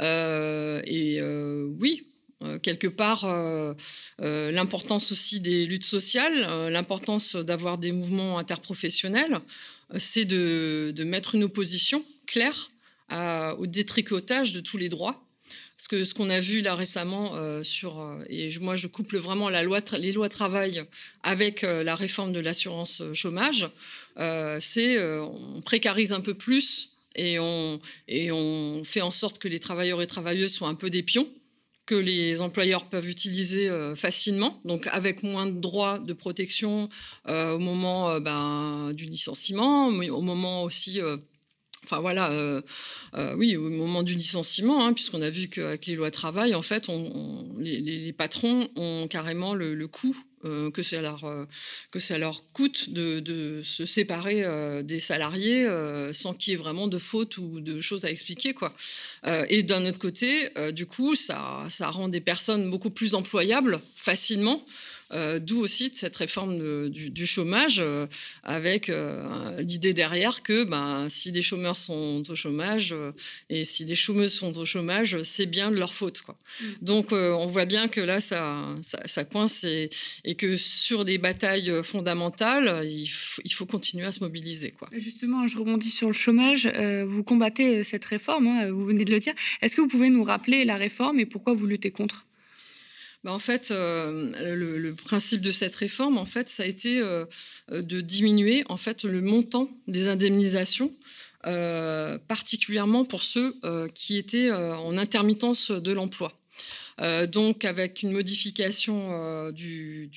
[0.00, 2.06] Euh, et euh, oui,
[2.62, 3.26] quelque part,
[4.18, 9.40] l'importance aussi des luttes sociales, l'importance d'avoir des mouvements interprofessionnels,
[9.96, 12.70] c'est de, mettre une opposition claire
[13.58, 15.24] au détricotage de tous les droits.
[15.76, 19.18] Parce que ce qu'on a vu là récemment euh, sur, euh, et moi je couple
[19.18, 20.84] vraiment la loi, les lois travail
[21.22, 23.68] avec euh, la réforme de l'assurance chômage,
[24.60, 29.58] c'est on précarise un peu plus et on, et on fait en sorte que les
[29.58, 31.28] travailleurs et travailleuses soient un peu des pions
[31.86, 36.88] que les employeurs peuvent utiliser facilement, donc avec moins de droits de protection
[37.28, 41.00] au moment ben, du licenciement, mais au moment aussi
[41.84, 42.62] Enfin voilà, euh,
[43.14, 46.62] euh, oui, au moment du licenciement, hein, puisqu'on a vu qu'avec les lois travail, en
[46.62, 46.88] fait,
[47.58, 51.46] les, patrons ont carrément le, coût euh, que, ça leur,
[51.92, 54.44] que ça leur coûte de, se séparer
[54.82, 55.68] des salariés
[56.12, 58.54] sans qu'il y ait vraiment de fautes ou de choses à expliquer.
[58.54, 58.74] Quoi.
[59.48, 64.64] et d'un autre côté, du coup, ça, ça rend des personnes beaucoup plus employables facilement.
[65.14, 68.06] Euh, d'où aussi cette réforme du, chômage, euh,
[68.42, 72.94] avec euh, l'idée derrière que ben, si les chômeurs sont au chômage
[73.48, 76.22] et si les chômeuses sont au chômage, c'est bien de leur faute.
[76.22, 76.36] Quoi.
[76.60, 76.64] Mm.
[76.82, 79.90] Donc on voit bien que là, ça, ça, coince et,
[80.36, 84.72] que sur des batailles fondamentales, il, faut continuer à se mobiliser.
[84.72, 84.88] Quoi.
[84.92, 86.66] Justement, je rebondis sur le chômage.
[87.06, 89.34] vous combattez cette réforme, hein, vous venez de le dire.
[89.62, 92.26] Est-ce que vous pouvez nous rappeler la réforme et pourquoi vous luttez contre?
[93.24, 97.24] Bah, en fait, euh, le, principe de cette réforme, en fait, ça a été euh,
[97.70, 100.92] de diminuer en fait le montant des indemnisations,
[101.46, 103.56] euh, particulièrement pour ceux
[103.94, 106.38] qui étaient en intermittence de l'emploi.
[107.28, 110.10] donc, avec une modification du,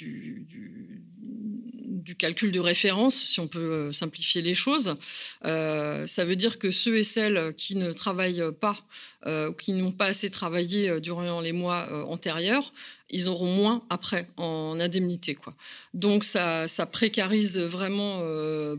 [2.17, 4.96] calcul de référence, si on peut simplifier les choses.
[5.43, 8.78] Ça veut dire que ceux et celles qui ne travaillent pas
[9.26, 12.74] ou qui n'ont pas assez travaillé durant les mois antérieurs,
[13.10, 15.36] ils auront moins après en indemnité.
[15.36, 15.54] Quoi.
[15.93, 18.22] Donc ça, précarise vraiment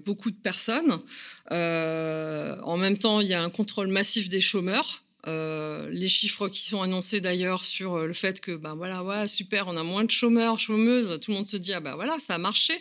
[0.04, 1.00] beaucoup de personnes.
[1.50, 5.02] en même temps, il y a un contrôle massif des chômeurs.
[5.26, 9.76] les chiffres qui sont annoncés d'ailleurs sur le fait que ben voilà ouais super on
[9.76, 12.38] a moins de chômeurs chômeuses tout le monde se dit ah ben voilà ça a
[12.38, 12.74] marché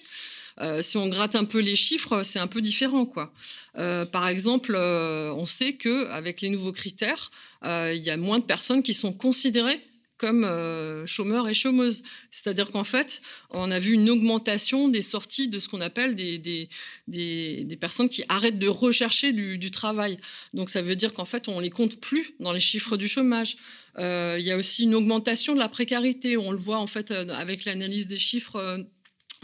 [0.60, 3.05] euh, si on gratte un peu les chiffres, c'est un peu différent.
[3.05, 3.31] Quoi.
[3.77, 7.31] Euh, par exemple, euh, on sait qu'avec les nouveaux critères,
[7.63, 9.81] il y a moins de personnes qui sont considérées
[10.17, 10.45] comme
[11.06, 12.03] chômeurs et chômeuses.
[12.32, 16.38] C'est-à-dire qu'en fait, on a vu une augmentation des sorties de ce qu'on appelle des,
[16.38, 16.69] des,
[17.08, 20.17] des, personnes qui arrêtent de rechercher du, travail.
[20.53, 23.58] Donc ça veut dire qu'en fait, on les compte plus dans les chiffres du chômage.
[23.97, 26.38] il y a aussi une augmentation de la précarité.
[26.38, 28.86] On le voit en fait avec l'analyse des chiffres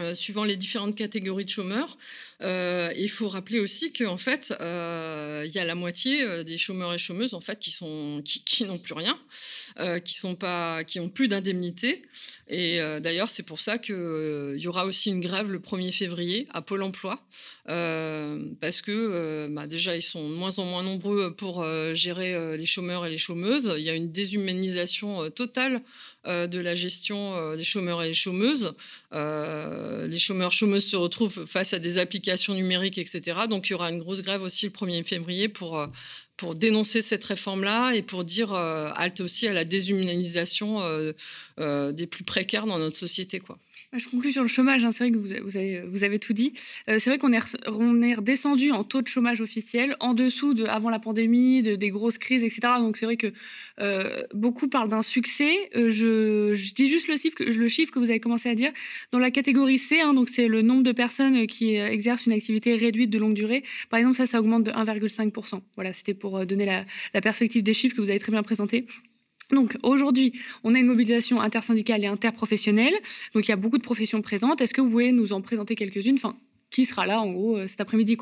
[0.00, 1.96] euh, suivant les différentes catégories de chômeurs.
[2.42, 6.92] Euh, il faut rappeler aussi qu'en fait, euh, il y a la moitié des chômeurs
[6.92, 7.72] et chômeuses en fait qui
[8.44, 9.18] qui, n'ont plus rien,
[10.04, 10.36] qui sont
[10.86, 12.02] qui ont plus d'indemnité.
[12.48, 16.60] Et d'ailleurs, c'est pour ça qu'il y aura aussi une grève le 1er février à
[16.60, 17.24] Pôle Emploi,
[17.66, 23.06] parce que bah, déjà ils sont de moins en moins nombreux pour gérer les chômeurs
[23.06, 23.72] et les chômeuses.
[23.76, 25.82] Il y a une déshumanisation totale
[26.26, 28.74] de la gestion des chômeurs et des chômeuses.
[29.12, 33.40] Euh, les chômeurs chômeuses se retrouvent face à des applications numériques, etc.
[33.48, 35.86] Donc il y aura une grosse grève aussi le 1er février pour, euh,
[36.36, 40.80] pour dénoncer cette réforme-là et pour dire euh, halte aussi à la déshumanisation
[41.58, 43.40] des plus précaires dans notre société.
[43.40, 43.58] Quoi.
[43.96, 44.84] Je conclue sur le chômage.
[44.84, 44.90] Hein.
[44.90, 46.52] C'est vrai que vous, avez, tout dit.
[46.88, 50.64] Euh, c'est vrai qu'on est, on redescendu en taux de chômage officiel en dessous de
[50.64, 52.74] avant la pandémie, de, des grosses crises, etc.
[52.78, 53.32] Donc c'est vrai que
[53.80, 55.70] euh, beaucoup parlent d'un succès.
[55.76, 58.72] Euh, je, dis juste le chiffre, que, vous avez commencé à dire.
[59.12, 62.74] Dans la catégorie C, hein, donc c'est le nombre de personnes qui exercent une activité
[62.74, 63.62] réduite de longue durée.
[63.90, 65.60] Par exemple, ça, ça augmente de 1,5%.
[65.76, 66.66] Voilà, c'était pour donner
[67.14, 68.86] la perspective des chiffres que vous avez très bien présentés.
[69.50, 72.94] Donc aujourd'hui, on a une mobilisation intersyndicale et interprofessionnelle.
[73.34, 74.60] Donc il y a beaucoup de professions présentes.
[74.60, 76.16] Est-ce que vous pouvez nous en présenter quelques-unes?
[76.16, 76.36] Enfin,
[76.70, 78.16] qui sera là en gros euh, cet après-midi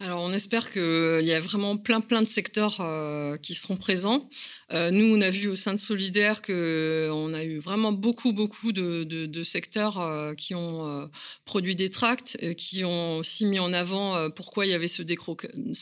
[0.00, 4.28] alors, on espère qu'il y a vraiment plein, plein de secteurs euh, qui seront présents.
[4.74, 8.72] Euh, nous, on a vu au sein de Solidaire qu'on a eu vraiment beaucoup, beaucoup
[8.72, 11.10] de, secteurs euh, qui ont
[11.44, 15.02] produit des tracts, qui ont aussi mis en avant pourquoi il y avait ce,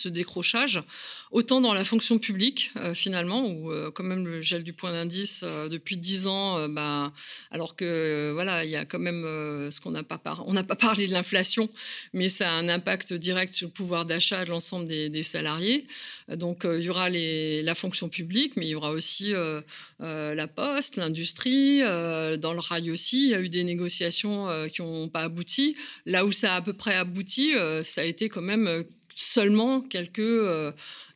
[0.08, 0.82] décrochage,
[1.30, 5.96] autant dans la fonction publique, finalement, où quand même le gel du point d'indice depuis
[5.96, 7.12] 10 ans, bah,
[7.50, 9.22] alors que voilà, il y a quand même
[9.70, 11.70] ce qu'on n'a pas, n'a pas parlé de l'inflation,
[12.12, 15.86] mais ça a un impact direct sur le pouvoir d'achat de l'ensemble des, salariés.
[16.28, 19.60] Donc, euh, il y aura la fonction publique, mais il y aura aussi euh,
[20.00, 21.80] euh, la poste, l'industrie.
[21.80, 25.76] dans le rail aussi, il y a eu des négociations qui n'ont pas abouti.
[26.06, 30.40] Là où ça a à peu près abouti, ça a été quand même seulement quelques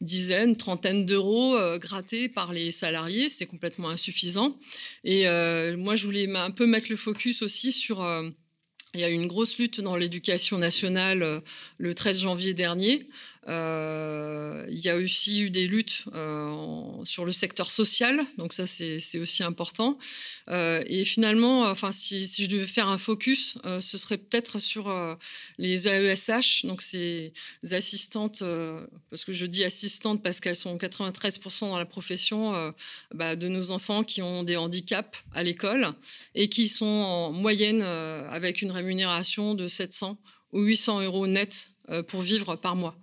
[0.01, 3.29] dizaines, trentaines d'euros grattés par les salariés.
[3.29, 4.59] C'est complètement insuffisant.
[5.05, 5.25] Et
[5.77, 8.05] moi, je voulais un peu mettre le focus aussi sur
[8.97, 11.41] il y a eu une grosse lutte dans l'éducation nationale euh,
[11.77, 13.07] le 13 janvier dernier.
[13.49, 18.67] Euh, il y a aussi eu des luttes euh, sur le secteur social, donc ça
[18.67, 19.99] c'est aussi important.
[20.49, 24.93] et finalement, enfin si, je devais faire un focus, ce serait peut-être sur
[25.59, 27.33] les AESH, donc ces
[27.71, 28.43] assistantes,
[29.11, 32.75] parce que je dis assistantes parce qu'elles sont 93% dans la profession
[33.15, 35.93] bah, de nos enfants qui ont des handicaps à l'école
[36.35, 40.19] et qui sont en moyenne avec une rémunération de 700
[40.53, 41.71] ou 800 euros net
[42.09, 42.97] pour vivre par mois.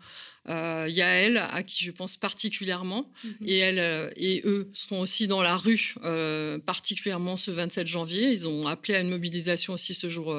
[0.49, 3.35] Euh, il y a elle, à qui je pense particulièrement, mhm.
[3.45, 8.31] et elle euh, et eux seront aussi dans la rue, euh, particulièrement ce 27 janvier.
[8.31, 10.35] Ils ont appelé à une mobilisation aussi ce jour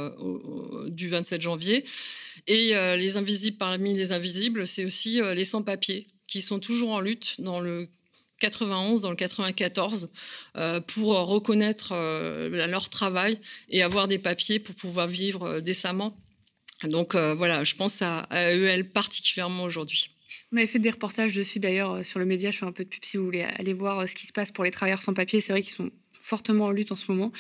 [0.89, 1.85] du 27 janvier.
[2.47, 7.37] Et les invisibles parmi les invisibles, c'est aussi les sans-papiers qui sont toujours en lutte
[7.41, 7.89] dans le
[8.41, 10.11] 91, dans le 94,
[10.87, 11.95] pour reconnaître
[12.49, 13.39] leur travail
[13.71, 16.17] et avoir des papiers pour pouvoir vivre décemment
[16.89, 20.11] donc euh, voilà, je pense à, EL particulièrement aujourd'hui.
[20.53, 22.51] On avait fait des reportages dessus d'ailleurs euh, sur le média.
[22.51, 24.33] Je fais un peu de pub si vous voulez aller voir euh, ce qui se
[24.33, 25.41] passe pour les travailleurs sans papier.
[25.41, 27.33] C'est vrai qu'ils sont fortement en lutte en ce moment.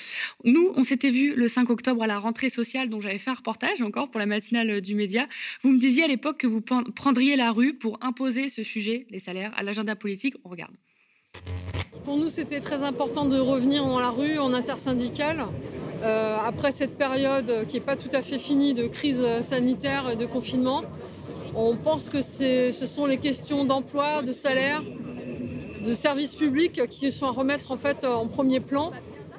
[0.44, 3.34] Nous, on s'était vu le 5 octobre à la rentrée sociale, dont j'avais fait un
[3.34, 5.26] reportage encore pour la matinale du média.
[5.62, 9.20] Vous me disiez à l'époque que vous prendriez la rue pour imposer ce sujet, les
[9.20, 10.34] salaires, à l'agenda politique.
[10.44, 10.74] On regarde.
[12.04, 15.46] Pour nous, c'était très important de revenir dans la rue en intersyndicale.
[16.02, 20.16] Euh, après cette période qui n'est pas tout à fait finie de crise sanitaire et
[20.16, 20.82] de confinement,
[21.54, 24.82] on pense que ce sont les questions d'emploi, de salaire,
[25.82, 28.90] de services publics qui sont à remettre en fait en premier plan.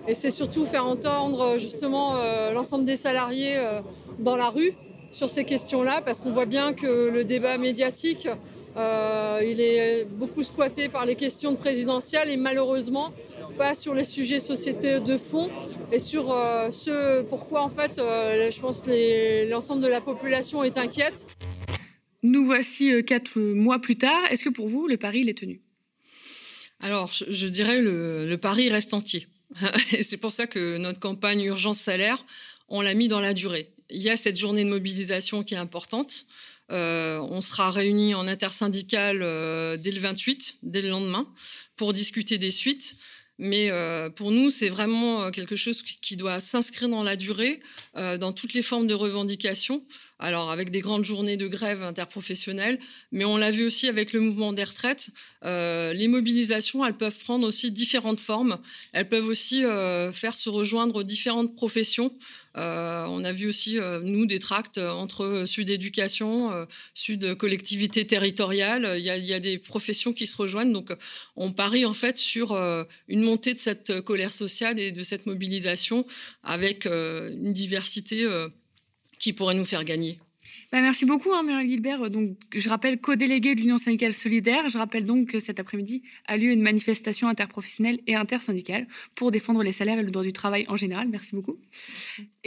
[0.08, 3.82] Et c'est surtout faire entendre justement euh, l'ensemble des salariés euh,
[4.18, 4.74] dans la rue
[5.12, 8.28] sur ces questions-là, parce qu'on voit bien que le débat médiatique,
[8.76, 13.14] il est beaucoup squatté par les questions présidentielles et malheureusement
[13.58, 15.50] pas sur les sujets sociétés de fond
[15.92, 18.86] et sur euh, ce pourquoi en fait euh, je pense
[19.50, 21.28] l'ensemble de la population est inquiète.
[22.24, 24.26] Nous voici euh, quatre mois plus tard.
[24.30, 25.62] Est-ce que pour vous le pari il est tenu?
[26.80, 29.28] Alors je, dirais le, le pari reste entier.
[29.94, 32.26] et c'est pour ça que notre campagne urgence salaire
[32.68, 33.72] on l'a mis dans la durée.
[33.90, 36.26] Il y a cette journée de mobilisation qui est importante.
[36.70, 39.20] On sera réunis en intersyndical
[39.80, 41.28] dès le 28, dès le lendemain,
[41.76, 42.98] pour discuter des suites.
[43.38, 47.60] Mais euh, pour nous, c'est vraiment euh, quelque chose qui doit s'inscrire dans la durée,
[47.98, 49.84] euh, dans toutes les formes de revendication.
[50.20, 52.80] Alors avec des grandes journées de grève interprofessionnelle,
[53.12, 55.10] mais on l'a vu aussi avec le mouvement des retraites.
[55.44, 58.60] les mobilisations, elles peuvent prendre aussi différentes formes.
[58.94, 59.64] Elles peuvent aussi
[60.14, 62.18] faire se rejoindre différentes professions.
[62.58, 68.08] Euh, on a vu aussi, euh, nous, des tracts entre Sud Éducation, euh, Sud Collectivité
[68.08, 68.96] Territoriale.
[68.98, 70.72] Il y, a, des professions qui se rejoignent.
[70.72, 70.92] Donc,
[71.36, 72.56] on parie en fait sur
[73.08, 76.06] une montée de cette colère sociale et de cette mobilisation
[76.44, 78.26] avec une diversité
[79.20, 80.20] qui pourrait nous faire gagner.
[80.72, 82.10] Bah, merci beaucoup, hein, Muriel Gilbert.
[82.10, 84.68] Donc, je rappelle co-délégué de l'Union syndicale solidaire.
[84.70, 89.64] Je rappelle donc que cet après-midi a lieu une manifestation interprofessionnelle et intersyndicale pour défendre
[89.64, 91.08] les salaires et le droit du travail en général.
[91.08, 91.58] Merci beaucoup.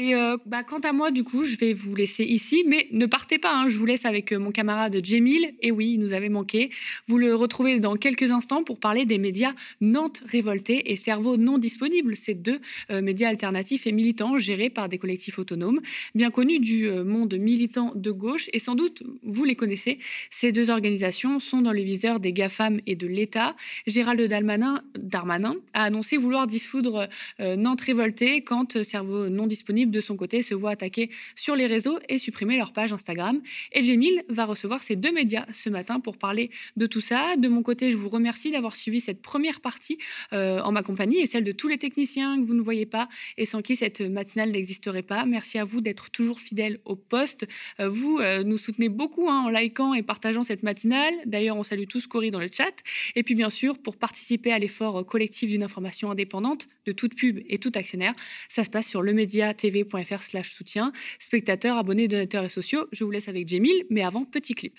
[0.00, 3.04] Et euh, bah, quant à moi, du coup, je vais vous laisser ici, mais ne
[3.04, 3.52] partez pas.
[3.52, 5.54] Hein, je vous laisse avec euh, mon camarade Jemil.
[5.60, 6.70] Et oui, il nous avait manqué.
[7.08, 11.58] Vous le retrouvez dans quelques instants pour parler des médias Nantes révoltés et Cerveau non
[11.58, 12.14] disponible.
[12.14, 12.60] Ces deux
[12.92, 15.80] euh, médias alternatifs et militants gérés par des collectifs autonomes,
[16.14, 18.48] bien connus du monde militant de gauche.
[18.52, 19.98] Et sans doute, vous les connaissez.
[20.30, 23.56] Ces deux organisations sont dans le viseur des GAFAM et de l'État.
[23.88, 27.08] Gérald Darmanin, Darmanin a annoncé vouloir dissoudre
[27.40, 31.98] Nantes révoltée quand Cerveau non disponible de son côté, se voient attaquer sur les réseaux
[32.08, 33.40] et supprimer leur page Instagram.
[33.72, 37.36] Et Jemil va recevoir ces deux médias ce matin pour parler de tout ça.
[37.36, 39.98] De mon côté, je vous remercie d'avoir suivi cette première partie
[40.32, 43.08] euh, en ma compagnie et celle de tous les techniciens que vous ne voyez pas
[43.36, 45.24] et sans qui cette matinale n'existerait pas.
[45.24, 47.46] Merci à vous d'être toujours fidèles au poste.
[47.80, 51.14] Euh, vous euh, nous soutenez beaucoup hein, en likant et partageant cette matinale.
[51.26, 52.82] D'ailleurs, on salue tous Cory dans le chat.
[53.14, 57.40] Et puis, bien sûr, pour participer à l'effort collectif d'une information indépendante de toute pub
[57.48, 58.14] et tout actionnaire,
[58.48, 59.77] ça se passe sur le média TV
[60.20, 60.92] slash soutien.
[61.18, 64.78] Spectateurs, abonnés, donateurs et sociaux, je vous laisse avec Jemil, mais avant, petit clip.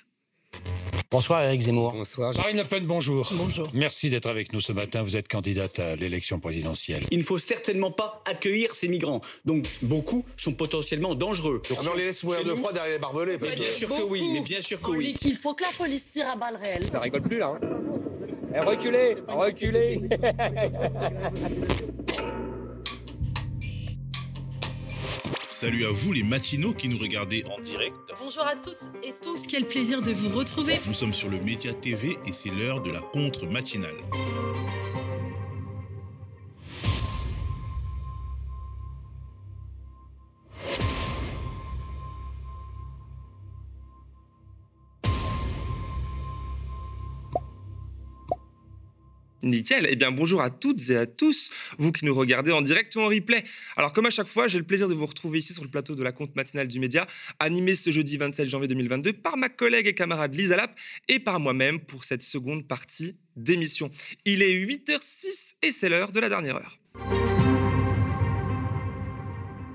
[1.12, 1.94] Bonsoir Eric Zemmour.
[1.94, 2.36] Bonsoir.
[2.38, 3.34] Marine Le Pen, bonjour.
[3.36, 3.68] Bonjour.
[3.74, 5.02] Merci d'être avec nous ce matin.
[5.02, 7.04] Vous êtes candidate à l'élection présidentielle.
[7.10, 9.22] Il ne faut certainement pas accueillir ces migrants.
[9.44, 11.64] Donc beaucoup sont potentiellement dangereux.
[11.72, 13.38] Ah on les laisse mourir de froid derrière les barbelés.
[13.40, 15.16] Bien sûr que oui, mais bien sûr que oui.
[15.26, 16.88] Il faut que la police tire à balles réelles.
[16.92, 17.58] Ça rigole plus là.
[17.60, 17.68] Hein.
[18.54, 20.02] Eh, reculez, reculez.
[25.60, 27.94] Salut à vous les matinaux qui nous regardez en direct.
[28.18, 30.80] Bonjour à toutes et tous, quel plaisir de vous retrouver.
[30.88, 33.46] Nous sommes sur le Média TV et c'est l'heure de la contre
[49.50, 49.88] Nickel.
[49.90, 53.02] Eh bien, bonjour à toutes et à tous, vous qui nous regardez en direct ou
[53.02, 53.44] en replay.
[53.76, 55.96] Alors, comme à chaque fois, j'ai le plaisir de vous retrouver ici sur le plateau
[55.96, 57.08] de la compte matinale du Média,
[57.40, 61.40] animé ce jeudi 27 janvier 2022 par ma collègue et camarade Lisa Lap et par
[61.40, 63.90] moi-même pour cette seconde partie d'émission.
[64.26, 66.80] Il est 8h06 et c'est l'heure de la dernière heure.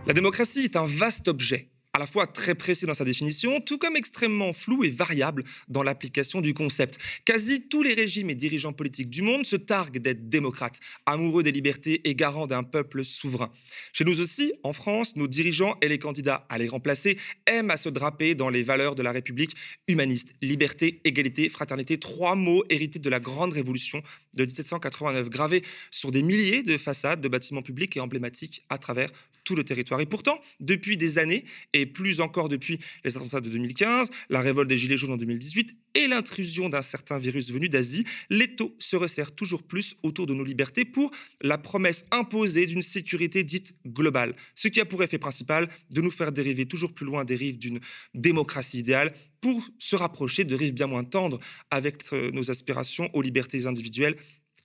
[0.06, 3.78] La démocratie est un vaste objet à la fois très précis dans sa définition, tout
[3.78, 6.98] comme extrêmement flou et variable dans l'application du concept.
[7.24, 11.52] Quasi tous les régimes et dirigeants politiques du monde se targuent d'être démocrates, amoureux des
[11.52, 13.52] libertés et garants d'un peuple souverain.
[13.92, 17.76] Chez nous aussi, en France, nos dirigeants et les candidats à les remplacer aiment à
[17.76, 19.54] se draper dans les valeurs de la République
[19.86, 20.34] humaniste.
[20.42, 24.02] Liberté, égalité, fraternité, trois mots hérités de la grande révolution
[24.34, 29.10] de 1789, gravés sur des milliers de façades de bâtiments publics et emblématiques à travers
[29.44, 30.00] tout le territoire.
[30.00, 34.68] Et pourtant, depuis des années, et plus encore depuis les attentats de 2015, la révolte
[34.68, 39.32] des Gilets jaunes en 2018 et l'intrusion d'un certain virus venu d'Asie, l'étau se resserre
[39.32, 44.68] toujours plus autour de nos libertés pour la promesse imposée d'une sécurité dite globale, ce
[44.68, 47.80] qui a pour effet principal de nous faire dériver toujours plus loin des rives d'une
[48.14, 51.38] démocratie idéale pour se rapprocher de rives bien moins tendres
[51.70, 54.16] avec euh, nos aspirations aux libertés individuelles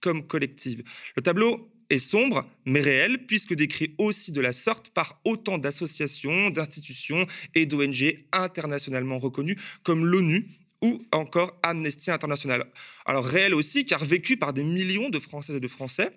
[0.02, 0.84] comme collectives.
[1.16, 6.50] Le tableau est sombre, mais réel, puisque décrit aussi de la sorte par autant d'associations,
[6.50, 7.26] d'institutions
[7.56, 10.48] et d'ONG internationalement reconnues comme l'ONU
[10.82, 12.66] ou encore Amnesty International.
[13.06, 16.12] Alors réel aussi, car vécu par des millions de Françaises et de Français,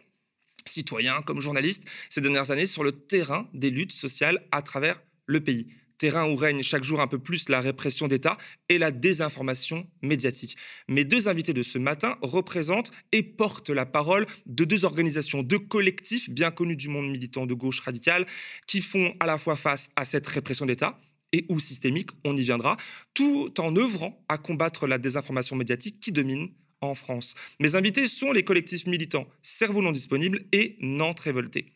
[0.65, 5.41] citoyens comme journalistes, ces dernières années sur le terrain des luttes sociales à travers le
[5.41, 5.67] pays
[6.03, 8.37] terrain où règne chaque jour un peu plus la répression d'État
[8.69, 10.57] et la désinformation médiatique.
[10.88, 15.61] Mes deux invités de ce matin représentent et portent la parole de deux organisations, deux
[15.61, 18.27] collectifs bien connus du monde militant de gauche radicale
[18.67, 20.99] qui font à la fois face à cette répression d'État
[21.31, 22.77] et ou systémique, on y viendra,
[23.15, 26.49] tout en œuvrant à combattre la désinformation médiatique qui domine
[26.81, 27.35] en France.
[27.61, 31.73] Mes invités sont les collectifs militants Cerveau non disponible et Nantes révolté.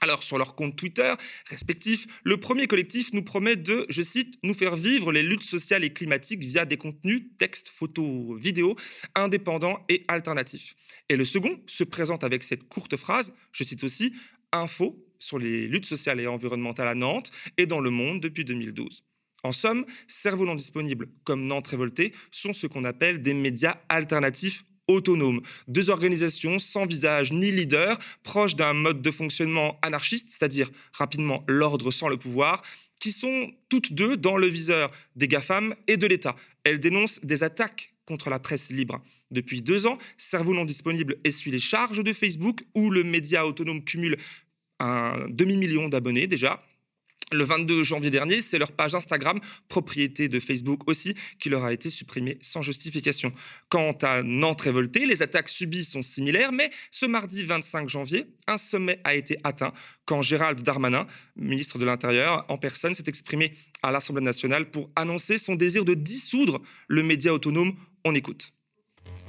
[0.00, 1.12] Alors, sur leur compte Twitter
[1.46, 5.82] respectifs, le premier collectif nous promet de, je cite, nous faire vivre les luttes sociales
[5.84, 8.76] et climatiques via des contenus, textes, photos, vidéos,
[9.16, 10.74] indépendants et alternatifs.
[11.08, 14.12] Et le second se présente avec cette courte phrase, je cite aussi,
[14.52, 19.02] info sur les luttes sociales et environnementales à Nantes et dans le monde depuis 2012.
[19.44, 24.64] En somme, Cerveau non disponible comme Nantes révolté sont ce qu'on appelle des médias alternatifs
[24.88, 31.44] autonomes, deux organisations sans visage ni leader, proches d'un mode de fonctionnement anarchiste, c'est-à-dire rapidement
[31.46, 32.62] l'ordre sans le pouvoir,
[32.98, 36.34] qui sont toutes deux dans le viseur des GAFAM et de l'État.
[36.64, 39.00] Elles dénoncent des attaques contre la presse libre.
[39.30, 43.84] Depuis deux ans, Cerveau non disponible essuie les charges de Facebook, où le média autonome
[43.84, 44.16] cumule
[44.80, 46.62] un demi-million d'abonnés déjà.
[47.32, 51.72] Le 22 janvier dernier, c'est leur page Instagram, propriété de Facebook aussi, qui leur a
[51.72, 53.32] été supprimée sans justification.
[53.68, 58.58] Quant à Nantes révoltée, les attaques subies sont similaires, mais ce mardi 25 janvier, un
[58.58, 59.72] sommet a été atteint
[60.04, 65.38] quand Gérald Darmanin, ministre de l'Intérieur en personne, s'est exprimé à l'Assemblée nationale pour annoncer
[65.38, 67.74] son désir de dissoudre le média autonome.
[68.04, 68.52] On écoute.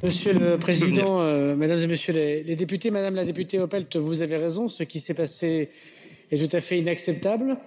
[0.01, 4.21] Monsieur le Président, euh, Mesdames et Messieurs les, les, députés, Madame la députée Opelt, vous
[4.21, 5.71] avez raison, ce qui s'est passé
[6.31, 7.57] est tout à fait inacceptable.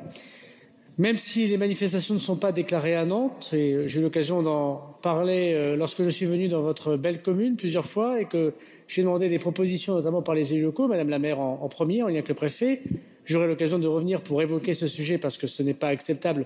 [0.99, 4.75] Même si les manifestations ne sont pas déclarées à Nantes, et j'ai eu l'occasion d'en
[5.01, 8.53] parler euh, lorsque je suis venu dans votre belle commune plusieurs fois et que
[8.89, 12.03] j'ai demandé des propositions, notamment par les élus locaux, Madame la maire en, en premier,
[12.03, 12.83] en lien avec le préfet,
[13.25, 16.45] j'aurai l'occasion de revenir pour évoquer ce sujet parce que ce n'est pas acceptable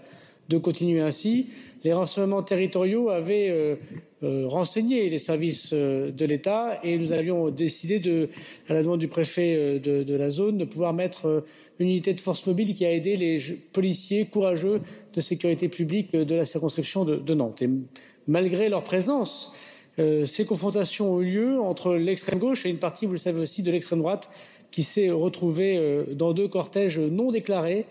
[0.49, 1.49] de continuer ainsi.
[1.83, 3.75] Les renseignements territoriaux avaient euh,
[4.23, 8.01] euh, renseigné les services euh, de l'État et nous avions décidé,
[8.67, 11.45] à la demande du préfet euh, de, la zone, de pouvoir mettre
[11.79, 13.39] une unité de force mobile qui a aidé les
[13.75, 14.81] policiers courageux
[15.13, 17.63] de sécurité publique de la circonscription de, Nantes.
[18.27, 19.53] Malgré leur présence,
[19.99, 23.63] ces confrontations ont eu lieu entre l'extrême gauche et une partie, vous le savez aussi,
[23.63, 24.31] de l'extrême droite
[24.71, 27.85] qui s'est retrouvée dans deux cortèges non déclarés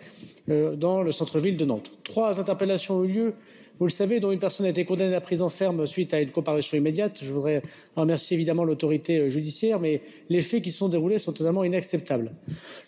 [0.47, 1.91] dans le centre-ville de Nantes.
[2.03, 3.33] Trois interpellations ont eu lieu,
[3.79, 6.31] vous le savez, dont une personne a été condamnée à prison ferme suite à une
[6.31, 7.19] comparution immédiate.
[7.21, 7.61] Je voudrais
[7.95, 12.31] remercier évidemment l'autorité euh, judiciaire, mais les faits qui se sont déroulés sont totalement inacceptables.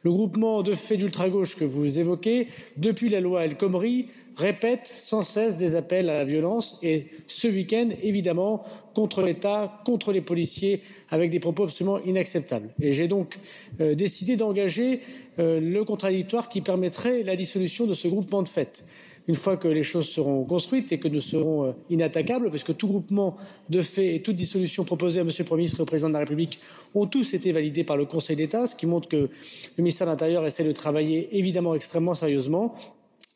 [0.03, 4.07] Le groupement de faits d'ultra-gauche que vous évoquez, depuis la loi El Khomri,
[4.38, 8.63] répète sans cesse des appels à la violence et ce week-end, évidemment,
[8.93, 12.69] contre l'État, contre les policiers, avec des propos absolument inacceptables.
[12.79, 13.39] Et j'ai donc
[13.81, 15.01] euh, décidé d'engager
[15.39, 18.85] euh, le contradictoire qui permettrait la dissolution de ce groupement de fait.
[19.28, 22.71] Une fois que les choses seront construites et que nous serons euh, inattaquables, parce que
[22.71, 23.36] tout groupement
[23.69, 25.30] de faits et toute dissolution proposée à M.
[25.38, 26.59] le Premier ministre et au Président de la République
[26.95, 29.30] ont tous été validés par le Conseil d'État, ce qui montre que le
[29.78, 32.75] ministère de l'Intérieur essaie de travailler évidemment extrêmement sérieusement.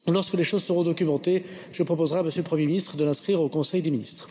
[0.08, 2.30] Lorsque les choses seront documentées, je proposerai à M.
[2.36, 4.28] le Premier ministre de l'inscrire au Conseil des ministres.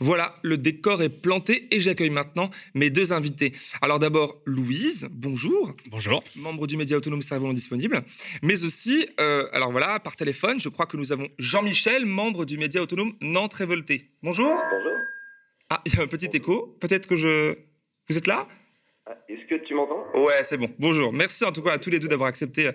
[0.00, 3.52] Voilà, le décor est planté et j'accueille maintenant mes deux invités.
[3.80, 5.74] Alors d'abord, Louise, bonjour.
[5.86, 6.22] Bonjour.
[6.36, 8.02] Membre du média autonome Cerveau disponible.
[8.42, 12.58] Mais aussi, euh, alors voilà, par téléphone, je crois que nous avons Jean-Michel, membre du
[12.58, 14.10] média autonome Nantes Révolté.
[14.22, 14.48] Bonjour.
[14.48, 14.92] Bonjour.
[15.70, 16.76] Ah, il y a un petit écho.
[16.80, 17.54] Peut-être que je...
[18.08, 18.46] Vous êtes là?
[19.28, 20.04] Est-ce que tu m'entends?
[20.14, 20.70] Ouais, c'est bon.
[20.78, 21.12] Bonjour.
[21.12, 22.70] Merci en tout cas à tous les deux d'avoir accepté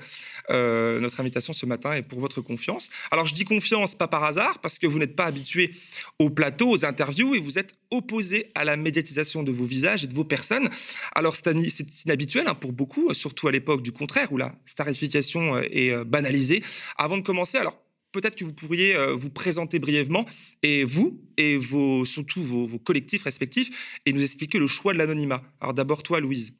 [0.49, 2.89] euh, notre invitation ce matin et pour votre confiance.
[3.11, 5.71] Alors je dis confiance pas par hasard parce que vous n'êtes pas habitué
[6.19, 10.07] au plateau, aux interviews et vous êtes opposé à la médiatisation de vos visages et
[10.07, 10.69] de vos personnes.
[11.15, 15.61] Alors c'est inhabituel hein, pour beaucoup, surtout à l'époque du contraire où la starification euh,
[15.71, 16.61] est euh, banalisée.
[16.97, 17.77] Avant de commencer, alors
[18.11, 20.25] peut-être que vous pourriez euh, vous présenter brièvement,
[20.63, 21.59] et vous, et
[22.05, 25.43] surtout vos, vos collectifs respectifs, et nous expliquer le choix de l'anonymat.
[25.61, 26.53] Alors d'abord, toi, Louise.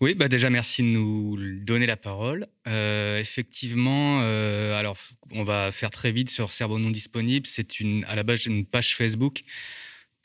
[0.00, 2.48] Oui, bah déjà merci de nous donner la parole.
[2.66, 4.98] Euh, effectivement, euh, alors
[5.30, 7.46] on va faire très vite sur Cerveau non disponible.
[7.46, 9.44] C'est une, à la base une page Facebook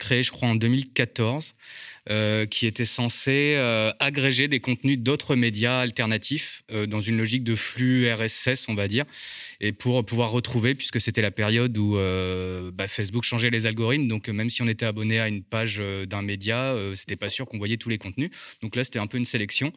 [0.00, 1.54] créée, je crois, en 2014,
[2.08, 7.44] euh, qui était censée euh, agréger des contenus d'autres médias alternatifs euh, dans une logique
[7.44, 9.04] de flux RSS, on va dire,
[9.60, 11.94] et pour pouvoir retrouver, puisque c'était la période où
[12.72, 16.22] bah, Facebook changeait les algorithmes, donc même si on était abonné à une page d'un
[16.22, 18.30] média, c'était pas sûr qu'on voyait tous les contenus.
[18.62, 19.72] Donc là, c'était un peu une sélection.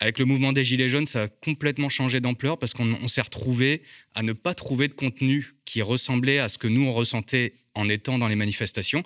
[0.00, 3.82] Avec le mouvement des Gilets jaunes, ça a complètement changé d'ampleur parce qu'on s'est retrouvé
[4.14, 7.88] à ne pas trouver de contenu qui ressemblait à ce que nous on ressentait en
[7.88, 9.04] étant dans les manifestations.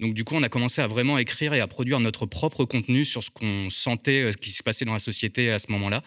[0.00, 3.04] Donc du coup, on a commencé à vraiment écrire et à produire notre propre contenu
[3.04, 6.02] sur ce qu'on sentait, euh, ce qui se passait dans la société à ce moment-là.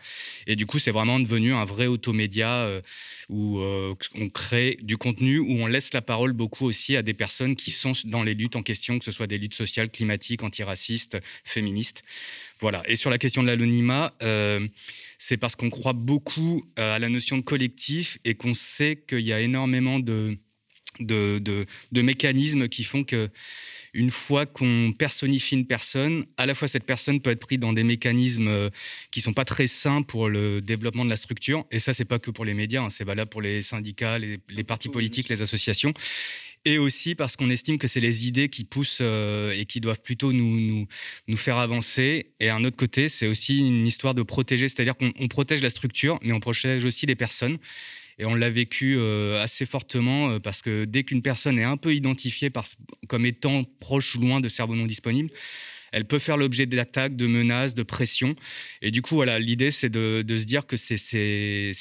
[0.48, 2.82] Et du coup, c'est vraiment devenu un vrai automédia euh,
[3.30, 7.14] où euh, on crée du contenu, où on laisse la parole beaucoup aussi à des
[7.14, 10.42] personnes qui sont dans les luttes en question, que ce soit des luttes sociales, climatiques,
[10.42, 12.04] antiracistes, féministes.
[12.60, 12.84] Voilà.
[12.88, 14.68] Et sur la question de l'anonymat, euh,
[15.18, 19.22] c'est parce qu'on croit beaucoup euh, à la notion de collectif et qu'on sait qu'il
[19.22, 20.38] y a énormément de,
[21.00, 23.30] de, de, de, mécanismes qui font que
[23.94, 27.74] une fois qu'on personnifie une personne, à la fois cette personne peut être prise dans
[27.74, 28.70] des mécanismes euh,
[29.12, 31.66] qui sont pas très sains pour le développement de la structure.
[31.72, 34.40] Et ça, c'est pas que pour les médias, hein, c'est valable pour les syndicats, les,
[34.50, 35.94] les partis politiques, les associations
[36.68, 40.02] et aussi parce qu'on estime que c'est les idées qui poussent euh, et qui doivent
[40.02, 40.88] plutôt nous, nous,
[41.30, 42.34] nous faire avancer.
[42.42, 46.20] Et un autre côté, c'est aussi une histoire de protéger, c'est-à-dire qu'on protège la structure,
[46.24, 47.58] mais on protège aussi les personnes.
[48.20, 51.78] Et on l'a vécu euh, assez fortement euh, parce que dès qu'une personne est un
[51.78, 52.52] peu identifiée
[53.08, 55.30] comme étant proche ou loin de cerveau non disponible,
[55.98, 58.36] elle peut faire l'objet d'attaques, de menaces, de pressions.
[58.84, 61.74] Et du coup, voilà, l'idée, c'est de, se dire que c'est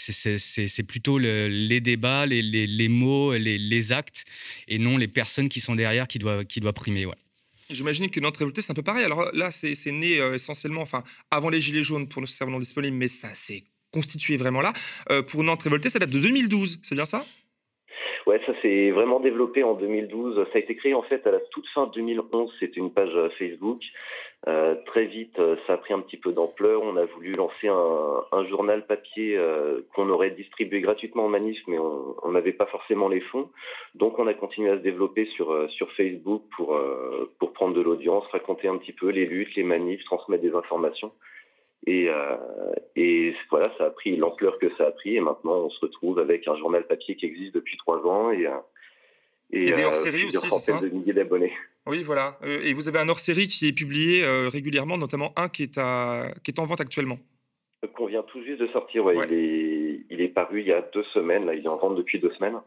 [0.88, 4.24] plutôt le, les débats, les, mots, les, actes,
[4.68, 7.06] et non les personnes qui sont derrière qui doivent, qui doivent primer.
[7.68, 9.04] J'imagine que Nantes Révolté, c'est un peu pareil.
[9.04, 12.96] Alors là, c'est né euh, essentiellement, enfin, avant les Gilets jaunes pour cerveau non disponible,
[12.96, 14.72] mais ça s'est constitué vraiment là.
[15.28, 17.26] pour Nantes révoltée, ça date de 2012, c'est bien ça?
[18.26, 20.46] Ouais, ça s'est vraiment développé en 2012.
[20.50, 22.52] Ça a été créé en fait à la toute fin 2011.
[22.58, 23.80] C'était une page euh, Facebook.
[24.48, 26.82] Euh, très vite, euh, ça a pris un petit peu d'ampleur.
[26.82, 29.38] On a voulu lancer un, journal papier
[29.94, 33.48] qu'on aurait distribué gratuitement en manif, mais on n'avait pas forcément les fonds.
[33.94, 36.78] Donc, on a continué à se développer sur sur Facebook pour
[37.38, 41.12] pour prendre de l'audience, raconter un petit peu les luttes, les manifs, transmettre des informations.
[41.86, 42.36] Et, euh,
[42.96, 45.16] et voilà, ça a pris l'ampleur que ça a pris.
[45.16, 48.46] Et maintenant, on se retrouve avec un journal papier qui existe depuis trois ans et,
[48.46, 48.50] euh,
[49.52, 51.52] et, et des hors-séries aussi, c'est ça de milliers d'abonnés.
[51.86, 52.38] Oui, voilà.
[52.42, 56.24] Euh, et vous avez un hors-série qui est publié régulièrement, notamment un qui est, à,
[56.42, 57.18] qui est en vente actuellement.
[57.94, 60.82] Qu'on vient tout juste de sortir, ouais, Il, est, il est paru il y a
[60.92, 62.58] deux semaines, là, il est en vente depuis deux semaines.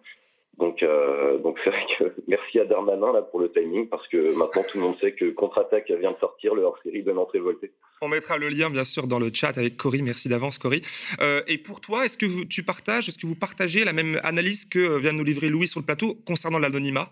[0.60, 4.36] Donc, euh, donc c'est vrai que merci à Darmanin là pour le timing parce que
[4.36, 7.72] maintenant tout le monde sait que Contre-attaque vient de sortir le hors-série de Nantes révoltée.
[8.02, 10.02] On mettra le lien bien sûr dans le chat avec Cory.
[10.02, 10.82] Merci d'avance Cory.
[11.22, 14.66] Euh, et pour toi, est-ce que tu partages, est-ce que vous partagez la même analyse
[14.66, 17.10] que vient de nous livrer Louis sur le plateau concernant l'anonymat?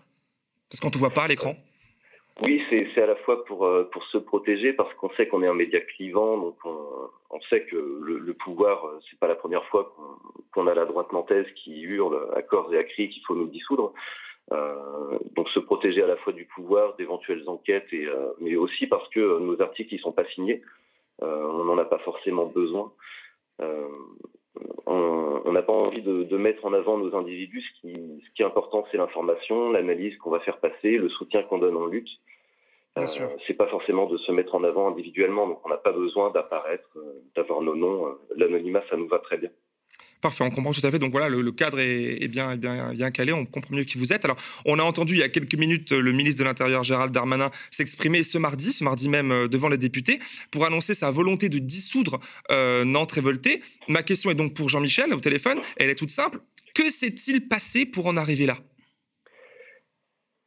[0.70, 1.56] Parce qu'on te voit pas à l'écran.
[2.40, 5.48] Oui, c'est à la fois pour, euh, pour se protéger parce qu'on sait qu'on est
[5.48, 9.34] un média clivant, donc on, on sait que le, le pouvoir, euh, c'est pas la
[9.34, 9.92] première fois
[10.52, 13.48] qu'on a la droite nantaise qui hurle à corps et à cri qu'il faut nous
[13.48, 13.92] dissoudre.
[14.52, 18.86] Euh, donc se protéger à la fois du pouvoir, d'éventuelles enquêtes, et, euh, mais aussi
[18.86, 20.62] parce que nos articles ils sont pas signés,
[21.22, 22.92] euh, on n'en a pas forcément besoin.
[24.86, 27.62] On n'a pas envie de, de, mettre en avant nos individus.
[27.62, 31.42] Ce qui, ce qui est important, c'est l'information, l'analyse qu'on va faire passer, le soutien
[31.42, 32.08] qu'on donne en lutte.
[32.98, 33.06] Euh,
[33.46, 36.88] c'est pas forcément de se mettre en avant individuellement, donc on n'a pas besoin d'apparaître,
[36.96, 38.06] euh, d'avoir nos noms.
[38.06, 39.50] Euh, l'anonymat, ça nous va très bien.
[40.20, 40.98] Parfait, on comprend tout à fait.
[40.98, 44.24] Donc voilà, le, cadre est, bien, bien, bien calé, on comprend mieux qui vous êtes.
[44.24, 47.50] Alors, on a entendu il y a quelques minutes le ministre de l'Intérieur, Gérald Darmanin,
[47.70, 50.18] s'exprimer ce mardi, ce mardi même devant les députés,
[50.50, 52.18] pour annoncer sa volonté de dissoudre
[52.84, 53.62] Nantes révoltée.
[53.88, 56.40] Ma question est donc pour Jean-Michel, au téléphone, elle est toute simple.
[56.74, 58.54] Que s'est-il passé pour en arriver là?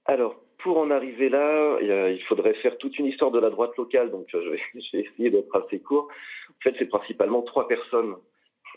[0.06, 4.12] Alors, pour en arriver là, il faudrait faire toute une histoire de la droite locale,
[4.12, 6.08] donc euh, je vais essayer d'être assez court.
[6.50, 8.16] En fait, c'est principalement trois personnes.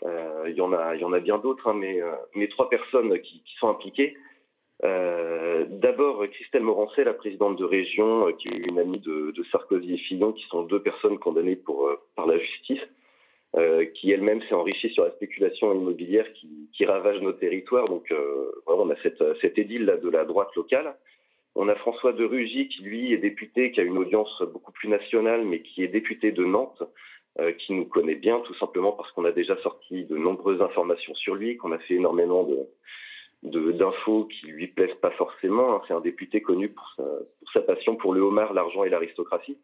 [0.03, 2.47] Euh, il y en a, il y en a bien d'autres, hein, mais, euh, mais
[2.47, 4.17] trois personnes qui, qui sont impliquées.
[4.83, 9.43] Euh, D'abord, Christelle Morancet, la présidente de région, euh, qui est une amie de, de,
[9.51, 12.81] Sarkozy et Fillon, qui sont deux personnes condamnées pour, par la justice,
[13.93, 17.87] qui elle-même s'est enrichie sur la spéculation immobilière qui, qui ravage nos territoires.
[17.87, 18.13] Donc,
[18.65, 20.93] voilà, on a cette, cette édile là de la droite locale.
[21.55, 24.89] On a François de Rugy qui, lui, est député, qui a une audience beaucoup plus
[24.89, 26.85] nationale, mais qui est député de Nantes, euh,
[27.59, 31.35] qui nous connaît bien, tout simplement parce qu'on a déjà sorti de nombreuses informations sur
[31.35, 32.67] lui, qu'on a fait énormément de
[33.43, 35.75] d'infos qui lui plaisent pas forcément.
[35.75, 35.81] Hein.
[35.87, 39.57] C'est un député connu pour sa, pour sa, passion pour le homard, l'argent et l'aristocratie.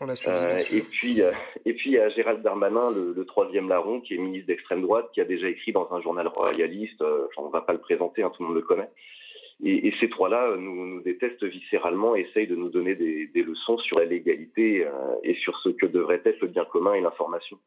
[0.00, 1.32] Euh, et puis, euh,
[1.64, 4.82] et puis il y a Gérald Darmanin, le, le, troisième larron, qui est ministre d'extrême
[4.82, 7.02] droite, qui a déjà écrit dans un journal royaliste.
[7.02, 8.88] Euh, on va pas le présenter, hein, tout le monde le connaît.
[9.64, 14.04] Et, ces trois-là nous, nous, détestent viscéralement essayent de nous donner des, leçons sur la
[14.04, 14.90] légalité euh,
[15.24, 17.58] et sur ce que devrait être le bien commun et l'information.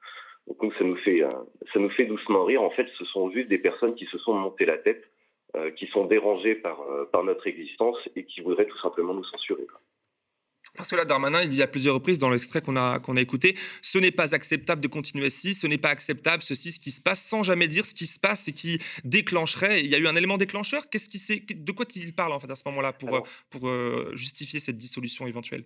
[0.48, 1.32] Donc nous, ça nous fait, euh,
[1.74, 2.62] ça nous fait doucement rire.
[2.62, 5.04] En fait, ce sont juste des personnes qui se sont montées la tête,
[5.56, 9.68] euh, qui sont dérangées euh, par notre existence et qui voudraient tout simplement nous censurer.
[10.76, 13.22] Parce que là, Darmanin, il dit à plusieurs reprises dans l'extrait qu'on a, qu'on a
[13.22, 16.92] écouté, ce n'est pas acceptable de continuer ainsi, ce n'est pas acceptable ceci, ce qui
[16.92, 19.82] se passe, sans jamais dire ce qui se passe et qui déclencherait.
[19.82, 20.90] Il y a eu un élément déclencheur.
[20.90, 21.20] Qu'est-ce qui
[21.56, 24.78] de quoi il parle en fait à ce moment-là pour, Alors, pour euh, justifier cette
[24.78, 25.66] dissolution éventuelle?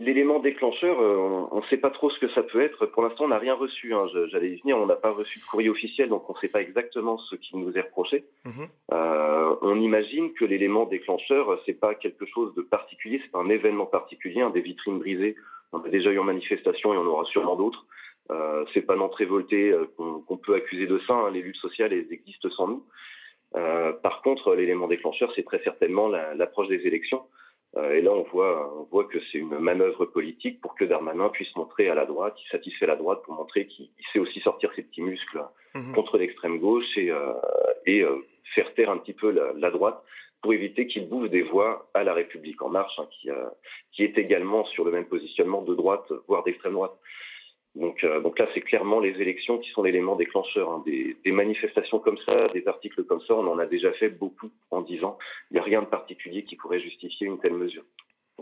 [0.00, 2.84] L'élément déclencheur, euh, on ne sait pas trop ce que ça peut être.
[2.84, 3.94] Pour l'instant, on n'a rien reçu.
[3.94, 4.06] Hein.
[4.30, 6.60] J'allais y venir, on n'a pas reçu de courrier officiel, donc on ne sait pas
[6.60, 8.24] exactement ce qui nous est reproché.
[8.44, 8.64] Mmh.
[8.92, 13.86] Euh, on imagine que l'élément déclencheur, c'est pas quelque chose de particulier, c'est un événement
[13.86, 15.36] particulier, hein, des vitrines brisées.
[15.72, 17.86] On a déjà eu en manifestation et on aura sûrement d'autres.
[18.30, 21.14] Euh, c'est pas notre révolté euh, qu'on qu peut accuser de ça.
[21.14, 21.30] Hein.
[21.30, 22.84] Les luttes sociales, elles existent sans nous.
[24.02, 27.22] Par contre, l'élément déclencheur, c'est très certainement l'approche la, des élections.
[27.76, 31.30] Euh, et là, on voit, on voit que c'est une manœuvre politique pour que Darmanin
[31.30, 34.70] puisse montrer à la droite, il satisfait la droite pour montrer qu'il sait aussi sortir
[34.74, 35.42] ses petits muscles
[35.74, 35.94] mmh.
[35.94, 37.32] contre l'extrême gauche et, euh,
[37.86, 38.16] et euh,
[38.54, 40.02] faire taire un petit peu la, la droite
[40.42, 43.30] pour éviter qu'il bouffe des voix à la République en marche, hein, qui,
[43.92, 46.98] qui est également sur le même positionnement de droite, voire d'extrême droite.
[47.74, 50.70] Donc, euh, donc là, c'est clairement les élections qui sont l'élément déclencheur.
[50.70, 50.82] Hein.
[50.84, 54.50] Des, des, manifestations comme ça, des articles comme ça, on en a déjà fait beaucoup
[54.70, 55.16] en dix ans.
[55.50, 57.84] Il n'y a rien de particulier qui pourrait justifier une telle mesure.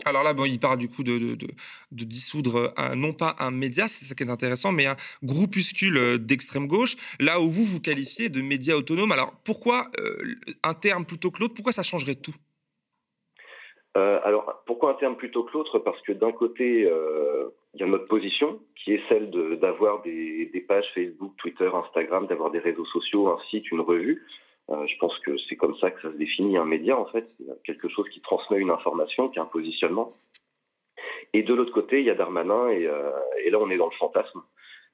[0.05, 1.47] Alors là, bon, il parle du coup de, de, de,
[1.91, 6.17] de dissoudre un, non pas un média, c'est ça qui est intéressant, mais un groupuscule
[6.17, 9.11] d'extrême gauche, là où vous vous qualifiez de média autonome.
[9.11, 12.35] Alors pourquoi euh, un terme plutôt que l'autre Pourquoi ça changerait tout?
[13.97, 15.79] Euh, alors, pourquoi un terme plutôt que l'autre?
[15.79, 20.47] Parce que d'un côté, euh, il y a notre position, qui est celle d'avoir des,
[20.47, 24.25] des, pages Facebook, Twitter, Instagram, d'avoir des réseaux sociaux, un site, une revue.
[24.69, 27.27] Euh, je pense que c'est comme ça que ça se définit un média, en fait.
[27.63, 30.13] Quelque chose qui transmet une information, qui a un positionnement.
[31.33, 33.11] Et de l'autre côté, il y a Darmanin, et, euh,
[33.45, 34.41] et, là, on est dans le fantasme.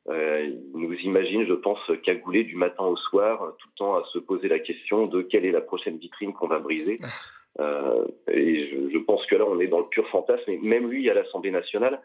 [0.10, 4.04] Euh, il nous imagine, je pense, cagoulé du matin au soir, tout le temps à
[4.14, 7.00] se poser la question de quelle est la prochaine vitrine qu'on va briser.
[7.60, 10.52] Euh, et je, je, pense que là, on est dans le pur fantasme.
[10.52, 12.00] Et même lui, à l'Assemblée nationale,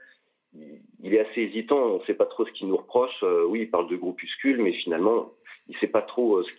[0.54, 1.78] il est assez hésitant.
[1.78, 3.22] On ne sait pas trop ce qu'il nous reproche.
[3.22, 5.32] Euh, oui, il parle de groupuscule, mais finalement,
[5.68, 6.52] il ne sait pas trop euh, ce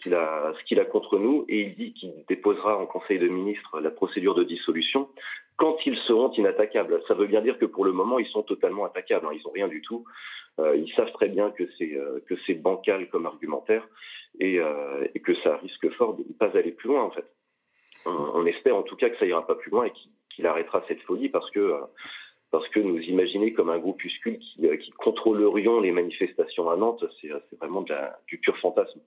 [0.66, 1.46] qu'il a, contre nous.
[1.48, 5.10] Et il dit qu'il déposera en Conseil de ministres la procédure de dissolution
[5.58, 7.02] quand ils seront inattaquables.
[7.08, 9.28] Ça veut bien dire que pour le moment, ils sont totalement attaquables.
[9.28, 9.34] Hein.
[9.34, 10.04] Ils n'ont rien du tout.
[10.60, 11.64] Euh, ils savent très bien que
[12.46, 13.88] c'est bancal comme argumentaire
[14.40, 14.60] et,
[15.24, 17.26] que ça risque fort de ne pas aller plus loin en fait.
[18.06, 19.94] On, on, espère en tout cas que ça ira pas plus loin et
[20.30, 21.74] qu'il arrêtera cette folie parce que
[22.54, 27.04] parce que nous imaginer comme un groupuscule qui, euh, qui contrôlerions les manifestations à Nantes,
[27.20, 27.30] c'est
[27.60, 29.00] vraiment de la, du pur fantasme.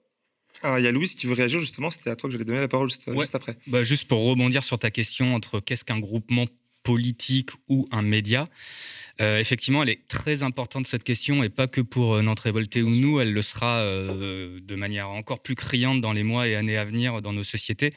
[0.63, 2.59] Alors, il y a Louise qui veut réagir justement, c'était à toi que j'allais donner
[2.59, 3.53] la parole juste, juste après.
[3.67, 6.45] Bah, juste pour rebondir sur ta question entre qu'est-ce qu'un groupement
[6.83, 8.49] politique ou un média.
[9.21, 12.83] Euh, effectivement, elle est très importante cette question et pas que pour euh, Nantes Révolté
[12.83, 16.55] ou nous, elle le sera euh, de manière encore plus criante dans les mois et
[16.55, 17.93] années à venir dans nos sociétés.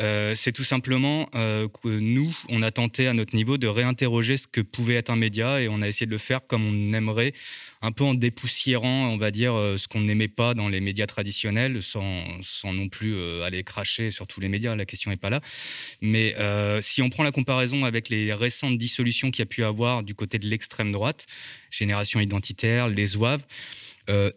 [0.00, 4.36] Euh, c'est tout simplement euh, que nous, on a tenté à notre niveau de réinterroger
[4.36, 6.92] ce que pouvait être un média et on a essayé de le faire comme on
[6.92, 7.32] aimerait,
[7.80, 11.06] un peu en dépoussiérant, on va dire, euh, ce qu'on n'aimait pas dans les médias
[11.06, 15.30] traditionnels, sans, sans non plus aller cracher sur tous les médias, la question n'est pas
[15.30, 15.40] là.
[16.00, 16.34] Mais
[16.82, 20.14] si on prend la comparaison avec les récentes dissolutions qu'il y a pu avoir du
[20.14, 21.26] côté de l'extrême droite,
[21.70, 23.42] Génération Identitaire, les Zouaves,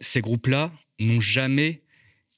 [0.00, 1.82] ces groupes-là n'ont jamais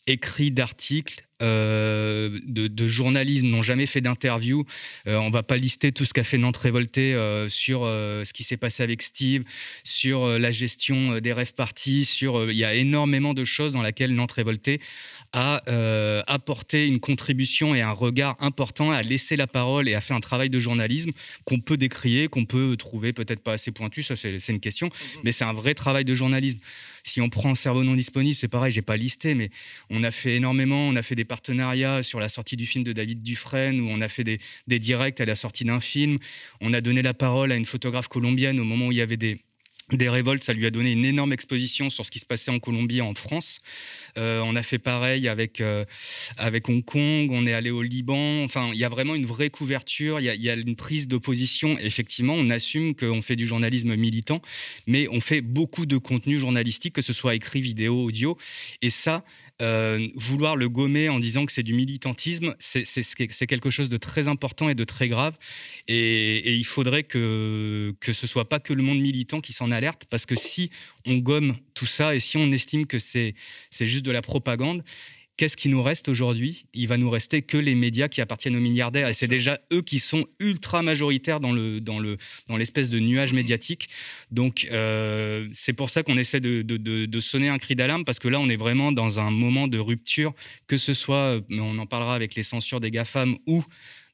[0.07, 4.65] écrit d'articles euh, de, de, journalisme n'ont jamais fait d'interview.
[5.07, 8.33] Euh, on va pas lister tout ce qu'a fait Nantes Révolté euh, sur euh, ce
[8.33, 9.45] qui s'est passé avec Steve,
[9.85, 13.83] sur euh, la gestion des rêves partis, sur il y a énormément de choses dans
[13.83, 14.81] lesquelles Nantes Révolté
[15.33, 15.63] a
[16.27, 20.21] apporté une contribution et un regard important, a laissé la parole et a fait un
[20.21, 21.11] travail de journalisme
[21.45, 25.19] qu'on peut décrier, qu'on peut trouver peut-être pas assez pointu, ça c'est une question, mmh.
[25.25, 26.59] mais c'est un vrai travail de journalisme.
[27.05, 29.51] Si on prend Cerveau non disponible, c'est pareil, j'ai pas listé, mais
[29.91, 32.93] on a fait énormément, on a fait des partenariats sur la sortie du film de
[32.93, 36.19] David Dufresne, où on a fait des, des directs à la sortie d'un film.
[36.61, 39.17] On a donné la parole à une photographe colombienne au moment où il y avait
[39.17, 39.41] des,
[39.93, 42.59] des révoltes, ça lui a donné une énorme exposition sur ce qui se passait en
[42.59, 43.61] Colombie et en France.
[44.19, 45.85] Euh, on a fait pareil avec, euh,
[46.37, 48.45] avec Hong Kong, on est allé au Liban.
[48.45, 51.79] Enfin, il y a vraiment une vraie couverture, il y a, une prise de position.
[51.79, 54.43] Effectivement, on assume qu'on fait du journalisme militant,
[54.87, 58.37] mais on fait beaucoup de contenu journalistique, que ce soit écrit, vidéo, audio.
[58.83, 59.25] Et ça,
[59.61, 64.29] euh, vouloir le gommer en disant que c'est du militantisme, c'est quelque chose de très
[64.29, 65.37] important et de très grave.
[65.89, 70.07] Et, il faudrait que, que ce soit pas que le monde militant qui s'en alerte,
[70.09, 70.71] parce que si
[71.07, 73.35] on gomme tout ça et si on estime que c'est
[73.81, 74.83] juste de la propagande,
[75.37, 76.67] qu'est-ce qui nous reste aujourd'hui?
[76.75, 79.09] Il va nous rester que les médias qui appartiennent aux milliardaires.
[79.09, 82.19] Et c'est déjà eux qui sont ultra majoritaires dans le dans le
[82.49, 83.89] dans l'espèce de nuage médiatique.
[84.31, 88.05] Donc euh, c'est pour ça qu'on essaie de, de, de, de, sonner un cri d'alarme
[88.05, 90.35] parce que là on est vraiment dans un moment de rupture,
[90.67, 93.65] que ce soit, mais on en parlera avec les censures des gafam ou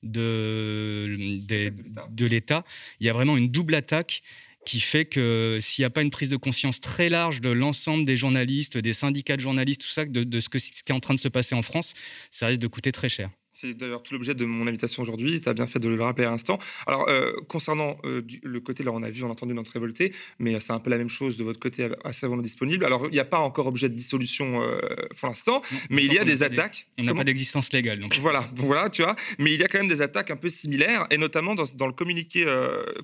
[0.02, 1.72] de, de,
[2.10, 2.64] de l'État.
[3.00, 4.22] Il y a vraiment une double attaque
[4.66, 8.04] qui fait que s'il n'y a pas une prise de conscience très large de l'ensemble
[8.04, 11.14] des journalistes, des syndicats de journalistes, tout ça, de, ce, ce qui est en train
[11.14, 11.94] de se passer en France,
[12.30, 13.30] ça risque de coûter très cher.
[13.58, 15.40] C'est d'ailleurs tout l'objet de mon invitation aujourd'hui.
[15.40, 16.58] Tu as bien fait de le rappeler à l'instant.
[16.86, 19.72] Alors, euh, concernant euh, du, le côté, là, on a vu, on a entendu notre
[19.72, 22.84] révolté, mais c'est un peu la même chose de votre côté, assez vraiment disponible.
[22.84, 24.78] Alors, il n'y a pas encore objet de dissolution euh,
[25.18, 26.86] pour l'instant, mais il y a des attaques.
[26.98, 27.98] on n'a pas d'existence légale.
[27.98, 28.18] Donc.
[28.18, 29.16] Voilà, voilà, tu vois.
[29.38, 31.86] Mais il y a quand même des attaques un peu similaires, et notamment dans, dans
[31.86, 32.44] le communiqué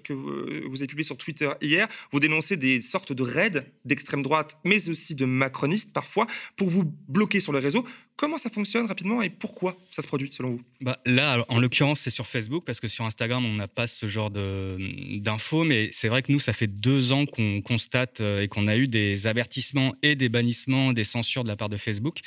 [0.05, 4.23] que vous, vous, avez publié sur Twitter hier, vous dénoncez des sortes de raids d'extrême
[4.23, 6.27] droite, mais aussi de macronistes parfois,
[6.59, 7.87] pour vous bloquer sur le réseau.
[8.17, 10.63] Comment ça fonctionne rapidement et pourquoi ça se produit selon vous?
[10.81, 14.07] Bah, Là, en l'occurrence, c'est sur Facebook parce que sur Instagram, on n'a pas ce
[14.07, 15.65] genre d'infos.
[15.65, 18.87] Mais c'est vrai que nous, ça fait deux ans qu'on constate et qu'on a eu
[18.87, 22.21] des avertissements et des bannissements, des censures de la part de Facebook.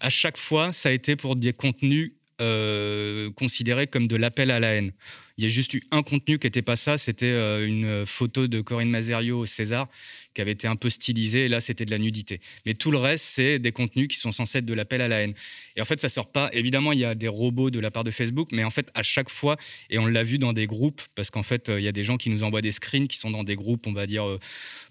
[0.00, 4.58] À chaque fois, ça a été pour des contenus euh, considérés comme de l'appel à
[4.58, 4.92] la haine.
[5.38, 8.46] Il y a juste eu un contenu qui n'était pas ça, c'était euh, une photo
[8.46, 9.88] de Corinne Mazerio au César
[10.34, 12.40] qui avait été un peu stylisée, et là c'était de la nudité.
[12.66, 15.20] Mais tout le reste, c'est des contenus qui sont censés être de l'appel à la
[15.20, 15.34] haine.
[15.76, 16.50] Et en fait, ça sort pas.
[16.52, 19.02] Évidemment, il y a des robots de la part de Facebook, mais en fait, à
[19.02, 19.56] chaque fois,
[19.90, 22.04] et on l'a vu dans des groupes, parce qu'en fait, euh, il y a des
[22.04, 24.38] gens qui nous envoient des screens qui sont dans des groupes, on va dire, euh,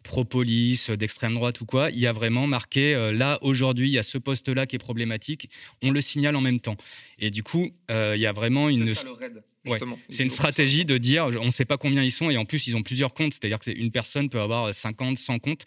[0.04, 1.90] pro-police, d'extrême droite ou quoi.
[1.92, 4.80] Il y a vraiment marqué, euh, là, aujourd'hui, il y a ce poste-là qui est
[4.80, 5.50] problématique,
[5.82, 6.78] on le signale en même temps.
[7.20, 8.96] Et du coup, il y a vraiment une.
[8.96, 10.00] Ça, le raid justement.
[10.10, 12.68] C'est une stratégie de dire, on ne sait pas combien ils sont, et en plus,
[12.68, 15.66] ils ont plusieurs comptes, c'est-à-dire qu'une personne peut avoir 50, 100 comptes.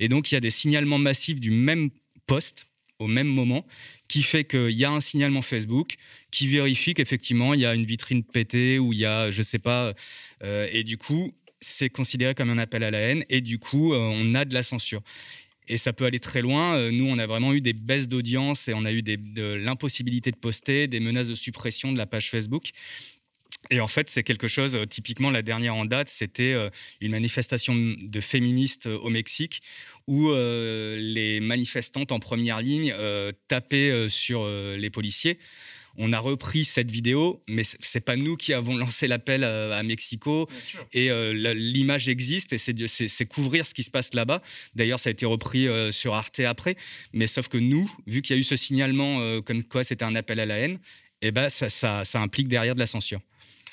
[0.00, 1.90] Et donc, il y a des signalements massifs du même
[2.26, 2.66] poste
[2.98, 3.66] au même moment,
[4.08, 5.96] qui fait qu'il y a un signalement Facebook
[6.30, 9.58] qui vérifie qu'effectivement il y a une vitrine pétée ou il y a, je sais
[9.58, 9.92] pas,
[10.42, 13.92] euh, et du coup c'est considéré comme un appel à la haine et du coup
[13.92, 15.02] euh, on a de la censure.
[15.68, 16.76] Et ça peut aller très loin.
[16.76, 20.30] Euh, nous, on a vraiment eu des baisses d'audience et on a eu de l'impossibilité
[20.30, 22.70] de poster, des menaces de suppression de la page Facebook.
[23.70, 26.54] Et en fait, c'est quelque chose, typiquement la dernière en date, c'était
[27.00, 29.60] une manifestation de féministes au Mexique
[30.06, 32.94] où les manifestantes en première ligne
[33.48, 35.38] tapaient sur les policiers.
[35.98, 40.48] On a repris cette vidéo, mais c'est pas nous qui avons lancé l'appel à, Mexico.
[40.92, 44.42] Et l'image existe et c'est couvrir ce qui se passe là-bas.
[44.74, 46.76] D'ailleurs, ça a été repris sur Arte après.
[47.12, 50.14] Mais sauf que nous, vu qu'il y a eu ce signalement comme quoi c'était un
[50.14, 50.78] appel à la haine,
[51.22, 53.20] eh ben, ça, ça implique derrière de la censure.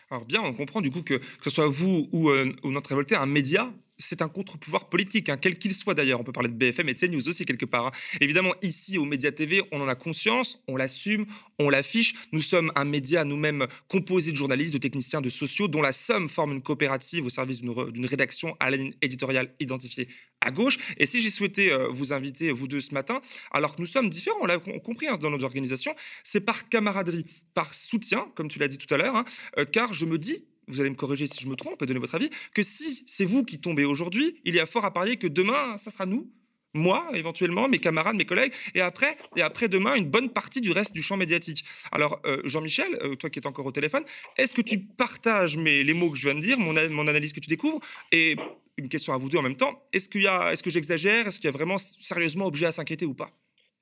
[0.09, 3.15] Alors bien, on comprend du coup que que ce soit vous ou, euh, notre révolté,
[3.15, 3.71] un média,
[4.03, 6.19] c'est un contre-pouvoir politique, hein, quel qu'il soit d'ailleurs.
[6.19, 7.87] On peut parler de BFM et de CNews aussi quelque part.
[7.87, 7.91] Hein.
[8.21, 11.25] Évidemment, ici au Média TV, on en a conscience, on l'assume,
[11.59, 12.13] on l'affiche.
[12.31, 16.29] Nous sommes un média nous-mêmes composé de journalistes, de techniciens, de sociaux, dont la somme
[16.29, 20.07] forme une coopérative au service d'une rédaction à la ligne éditoriale identifiée
[20.41, 20.77] à gauche.
[20.97, 24.09] Et si j'ai souhaité euh, vous inviter, vous deux, ce matin, alors que nous sommes
[24.09, 28.59] différents, on l'a compris hein, dans nos organisations, c'est par camaraderie, par soutien, comme tu
[28.59, 29.23] l'as dit tout à l'heure,
[29.57, 31.99] euh, car je me dis vous allez me corriger si je me trompe et donner
[31.99, 35.17] votre avis, que si c'est vous qui tombez aujourd'hui, il y a fort à parier
[35.17, 36.31] que demain, ça sera nous,
[36.73, 40.71] moi éventuellement, mes camarades, mes collègues, et après, et après demain, une bonne partie du
[40.71, 41.63] reste du champ médiatique.
[41.91, 44.03] Alors, euh, Jean-Michel, euh, toi qui es encore au téléphone,
[44.37, 47.39] est-ce que tu partages les mots que je viens de dire, mon, mon analyse que
[47.39, 47.79] tu découvres,
[48.11, 48.35] et
[48.77, 51.27] une question à vous deux en même temps, est-ce qu'il y a, est-ce que j'exagère,
[51.27, 53.29] est-ce qu'il y a vraiment sérieusement objet à s'inquiéter ou pas?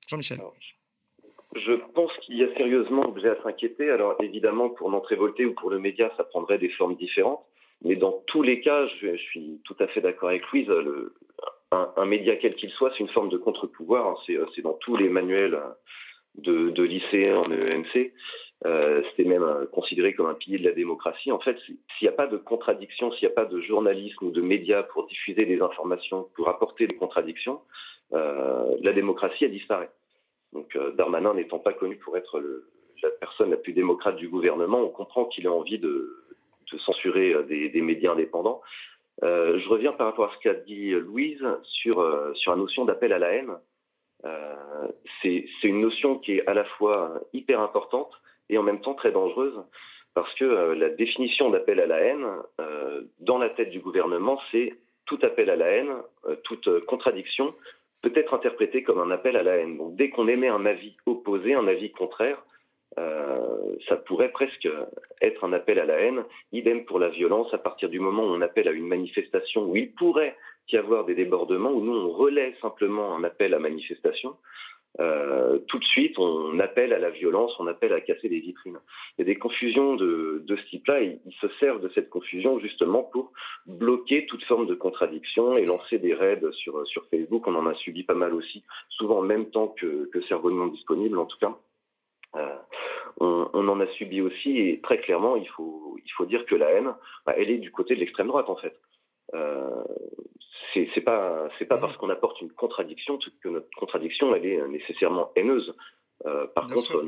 [0.06, 0.40] Jean-Michel.
[1.54, 3.90] Je pense qu'il y a sérieusement objet à s'inquiéter.
[3.90, 7.44] Alors évidemment, pour notre révolté ou pour le média, ça prendrait des formes différentes.
[7.84, 10.70] Mais dans tous les cas, je, suis tout à fait d'accord avec Louise,
[11.72, 14.06] un, média quel qu'il soit, c'est une forme de contre-pouvoir.
[14.06, 14.44] Hein.
[14.54, 15.58] C'est dans tous les manuels
[16.36, 18.12] de, de lycée en EMC.
[18.64, 21.32] Euh, C'était même considéré comme un pilier de la démocratie.
[21.32, 24.30] En fait, s'il n'y a pas de contradiction, s'il n'y a pas de journalisme ou
[24.30, 27.60] de médias pour diffuser des informations, pour apporter des contradictions,
[28.12, 29.90] euh, la démocratie, elle disparaît.
[30.52, 32.42] Donc euh, Darmanin n'étant pas connu pour être
[33.02, 36.18] la personne la plus démocrate du gouvernement, on comprend qu'il a envie de,
[36.86, 38.60] censurer euh, des, médias indépendants.
[39.22, 41.96] Euh, je reviens par rapport à ce qu'a dit Louise sur,
[42.34, 43.52] sur la notion d'appel à la haine.
[45.22, 48.10] c'est une notion qui est à la fois hyper importante
[48.48, 49.58] et en même temps très dangereuse
[50.14, 52.26] parce que la définition d'appel à la haine,
[53.20, 54.74] dans la tête du gouvernement, c'est
[55.06, 55.94] tout appel à la haine,
[56.44, 57.54] toute contradiction
[58.02, 59.78] peut être interprété comme un appel à la haine.
[59.78, 62.42] Donc dès qu'on émet un avis opposé, un avis contraire,
[62.98, 64.68] euh, ça pourrait presque
[65.20, 66.24] être un appel à la haine.
[66.52, 69.76] Idem pour la violence, à partir du moment où on appelle à une manifestation où
[69.76, 70.36] il pourrait
[70.70, 74.36] y avoir des débordements, où nous on relaie simplement un appel à manifestation,
[75.00, 78.78] euh, tout de suite, on appelle à la violence, on appelle à casser des vitrines.
[79.16, 82.58] Il y a des confusions de, de ce type-là, ils se servent de cette confusion
[82.58, 83.32] justement pour
[83.66, 87.46] bloquer toute forme de contradiction et lancer des raids sur, sur Facebook.
[87.46, 91.18] On en a subi pas mal aussi, souvent en même temps que, que Cerveau disponible
[91.18, 91.56] en tout cas.
[92.36, 92.56] Euh,
[93.20, 96.54] on, on, en a subi aussi, et très clairement, il faut, il faut dire que
[96.54, 96.94] la haine,
[97.26, 98.78] bah, elle est du côté de l'extrême droite en fait.
[99.34, 99.84] Euh,
[100.74, 105.30] c'est pas c'est pas parce qu'on apporte une contradiction que notre contradiction elle est nécessairement
[105.36, 105.74] haineuse.
[106.26, 107.04] Euh, par contre,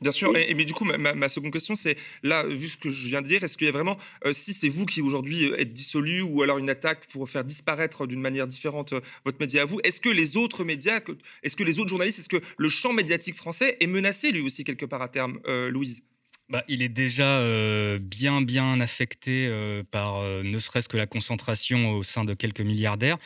[0.00, 3.08] Bien sûr, et, mais du coup, ma, seconde question, c'est là, vu ce que je
[3.08, 5.74] viens de dire, est-ce qu'il y a vraiment, euh, si c'est vous qui aujourd'hui êtes
[5.74, 8.94] dissolu ou alors une attaque pour faire disparaître d'une manière différente
[9.26, 11.00] votre média à vous, est-ce que les autres médias,
[11.42, 14.64] est-ce que les autres journalistes, est-ce que le champ médiatique français est menacé lui aussi
[14.64, 15.38] quelque part à terme,
[15.68, 16.02] Louise?
[16.50, 21.06] Bah, il est déjà euh, bien bien affecté euh, par euh, ne serait-ce que la
[21.06, 23.18] concentration au sein de quelques milliardaires.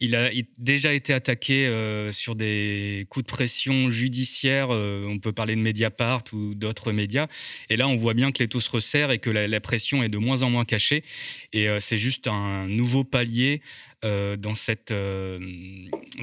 [0.00, 1.70] Il a déjà été attaqué
[2.12, 4.70] sur des coups de pression judiciaires.
[4.70, 7.28] on peut parler de Mediapart ou d'autres médias.
[7.68, 10.08] Et là, on voit bien que les taux se resserrent et que la pression est
[10.08, 11.04] de moins en moins cachée.
[11.52, 13.62] Et c'est juste un nouveau palier
[14.04, 15.38] euh, dans cette euh,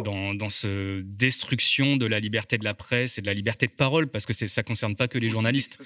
[0.03, 3.71] dans, dans ce destruction de la liberté de la presse et de la liberté de
[3.71, 5.77] parole parce que ça concerne pas que les journalistes.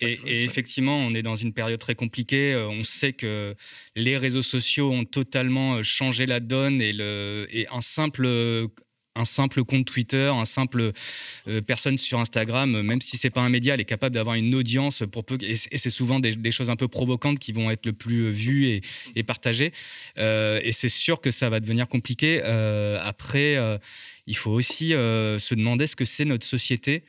[0.00, 2.52] et, effectivement on est dans une période très compliquée.
[2.52, 3.56] Euh, on sait que
[3.96, 8.28] les réseaux sociaux ont totalement changé la donne et le et un simple
[9.14, 10.92] un simple compte Twitter, un simple
[11.48, 14.54] euh, personne sur Instagram, même si c'est pas un média, elle est capable d'avoir une
[14.54, 15.38] audience pour peu.
[15.42, 18.80] Et, c'est souvent des, choses un peu provocantes qui vont être le plus vues
[19.14, 19.72] et, partagées.
[20.18, 22.42] Euh, et c'est sûr que ça va devenir compliqué.
[22.44, 23.56] Euh, après,
[24.26, 27.04] il faut aussi se demander ce que c'est notre société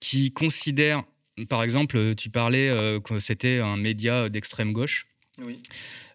[0.00, 1.04] qui considère
[1.48, 2.70] par exemple, tu parlais
[3.02, 5.06] que c'était un média d'extrême gauche.
[5.42, 5.58] Oui.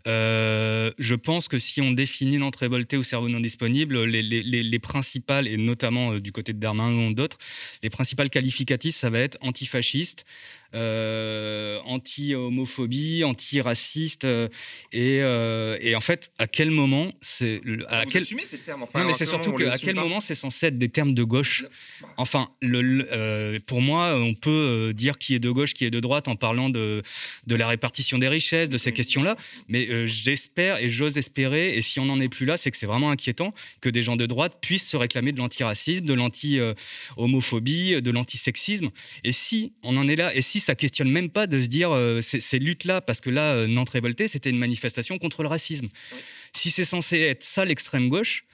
[0.07, 5.47] Euh, je pense que si on définit l'entrée révoltée ou cerveau non disponible, les, principales,
[5.47, 7.37] et notamment euh, du côté de Darmanin ou d'autres,
[7.81, 10.25] les principales qualificatifs, ça va être antifasciste,
[10.73, 14.25] euh, anti-homophobie, anti-raciste.
[14.25, 14.47] Euh,
[14.91, 17.61] et, euh, et, en fait, à quel moment c'est.
[17.87, 18.25] À Vous quel...
[18.25, 21.13] ces termes enfin, Non, mais c'est surtout qu'à quel moment c'est censé être des termes
[21.13, 21.65] de gauche
[22.17, 26.27] Enfin, le, pour moi, on peut dire qui est de gauche, qui est de droite
[26.27, 27.03] en parlant de,
[27.47, 28.93] de la répartition des richesses, de ces mmh.
[28.93, 29.35] questions-là.
[29.67, 32.85] Mais j'espère et j'ose espérer, et si on n'en est plus là, c'est que c'est
[32.85, 38.11] vraiment inquiétant que des gens de droite puissent se réclamer de l'antiracisme, de l'anti-homophobie, de
[38.11, 38.89] l'antisexisme.
[39.23, 41.91] Et si on en est là, et si ça questionne même pas de se dire
[41.91, 45.87] euh, ces, luttes-là, parce que là, euh, Nantes révoltée, c'était une manifestation contre le racisme.
[46.53, 48.45] Si c'est censé être ça l'extrême gauche,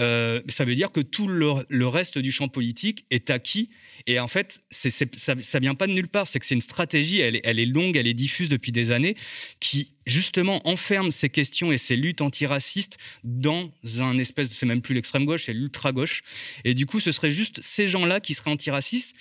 [0.00, 3.70] euh, ça veut dire que tout le, reste du champ politique est acquis.
[4.06, 6.26] Et en fait, ça, ça vient pas de nulle part.
[6.26, 9.14] C'est que c'est une stratégie, elle, elle, est longue, elle est diffuse depuis des années,
[9.60, 14.82] qui justement enferme ces questions et ces luttes antiracistes dans un espèce de, c'est même
[14.82, 16.22] plus l'extrême gauche, c'est l'ultra gauche.
[16.64, 19.14] Et du coup, ce serait juste ces gens-là qui seraient antiracistes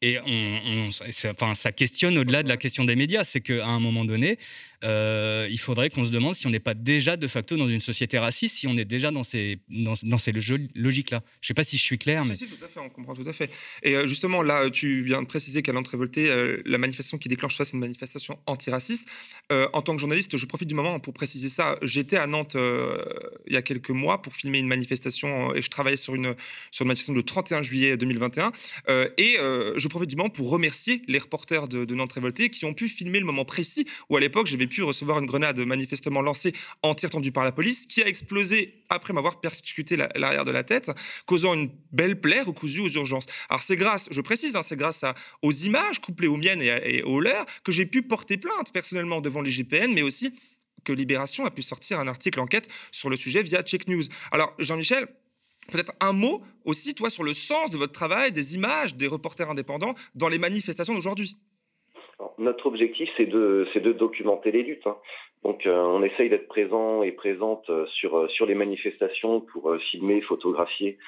[0.00, 0.90] et on,
[1.54, 3.24] ça questionne au-delà de la question des médias.
[3.24, 4.38] C'est qu'à un moment donné,
[4.84, 7.80] euh, il faudrait qu'on se demande si on n'est pas déjà de facto dans une
[7.80, 11.22] société raciste, si on est déjà dans ces, dans, ces logiques-là.
[11.40, 12.24] Je ne sais pas si je suis clair.
[12.24, 12.36] Mais...
[12.36, 13.50] Si, tout à fait, on comprend tout à fait.
[13.82, 17.28] Et euh, justement, là, tu viens de préciser qu'à l'entrée révoltée, euh, la manifestation qui
[17.28, 19.08] déclenche ça, c'est une manifestation antiraciste.
[19.50, 21.78] en tant que journaliste, je profite du moment pour préciser ça.
[21.82, 22.56] J'étais à Nantes
[23.46, 26.34] il y a quelques mois pour filmer une manifestation et je travaillais sur une,
[26.70, 28.52] sur une manifestation le 31 juillet 2021.
[29.16, 29.36] et
[29.76, 32.88] je je profite du moment pour remercier les reporters de, Nantes Révoltée qui ont pu
[32.88, 36.52] filmer le moment précis où à l'époque j'avais pu recevoir une grenade manifestement lancée
[36.82, 40.64] en tir tendu par la police qui a explosé après m'avoir percuté l'arrière de la
[40.64, 40.90] tête,
[41.26, 43.26] causant une belle plaie recousue aux urgences.
[43.48, 45.04] Alors c'est grâce, je précise, hein, c'est grâce
[45.42, 49.42] aux images couplées aux miennes et, aux leurs que j'ai pu porter plainte personnellement devant
[49.42, 50.32] les GPN, mais aussi
[50.84, 54.04] que Libération a pu sortir un article enquête sur le sujet via Check News.
[54.30, 55.08] Alors Jean-Michel,
[55.70, 59.50] Peut-être un mot aussi, toi, sur le sens de votre travail, des images des reporters
[59.50, 61.36] indépendants dans les manifestations d'aujourd'hui.
[62.38, 64.86] Notre objectif, c'est de, de documenter les luttes.
[64.86, 64.96] Hein.
[65.44, 69.74] Donc, euh, on essaye d'être présent et présente euh, sur, euh, sur les manifestations pour
[69.90, 70.98] filmer, photographier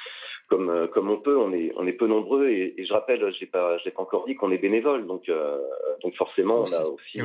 [0.48, 1.36] comme, comme on peut.
[1.36, 4.34] On est, on est peu nombreux et, je rappelle, je n'ai pas, pas encore dit
[4.34, 5.06] qu'on est bénévole.
[5.06, 5.30] Donc,
[6.02, 7.20] donc forcément, on a aussi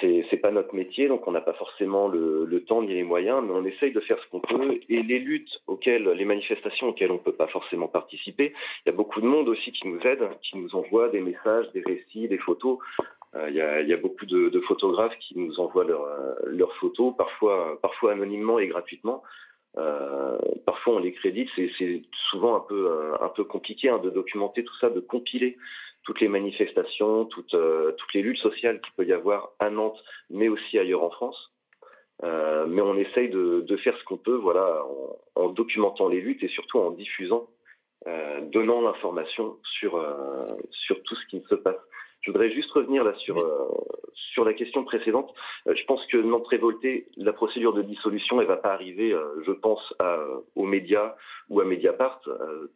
[0.00, 3.52] c'est pas notre métier, donc on n'a pas forcément le, temps ni les moyens, mais
[3.52, 4.78] on essaye de faire ce qu'on peut.
[4.88, 8.52] Et les luttes auxquelles, les manifestations auxquelles on ne peut pas forcément participer,
[8.84, 11.70] il y a beaucoup de monde aussi qui nous aide, qui nous envoie des messages,
[11.72, 12.78] des récits, des photos.
[13.36, 18.12] Euh, il, y a, beaucoup de, photographes qui nous envoient euh, leurs photos, parfois, parfois
[18.12, 19.22] anonymement et gratuitement.
[19.78, 24.64] Euh, parfois on les crédite, c'est souvent un peu, un peu compliqué hein, de documenter
[24.64, 25.56] tout ça, de compiler
[26.04, 30.02] toutes les manifestations, toutes, euh, toutes les luttes sociales qu'il peut y avoir à Nantes,
[30.30, 31.52] mais aussi ailleurs en France.
[32.22, 36.20] Euh, mais on essaye de, de faire ce qu'on peut, voilà, en, en, documentant les
[36.20, 37.48] luttes et surtout en diffusant,
[38.06, 41.80] euh, donnant l'information sur, euh, sur tout ce qui se passe.
[42.22, 43.68] Je voudrais juste revenir là sur, euh,
[44.32, 45.32] sur la question précédente.
[45.66, 49.42] Euh, je pense que Nantes révoltée, la procédure de dissolution, elle va pas arriver, euh,
[49.46, 50.18] je pense, à,
[50.54, 51.16] aux médias
[51.48, 52.20] ou à Mediapart,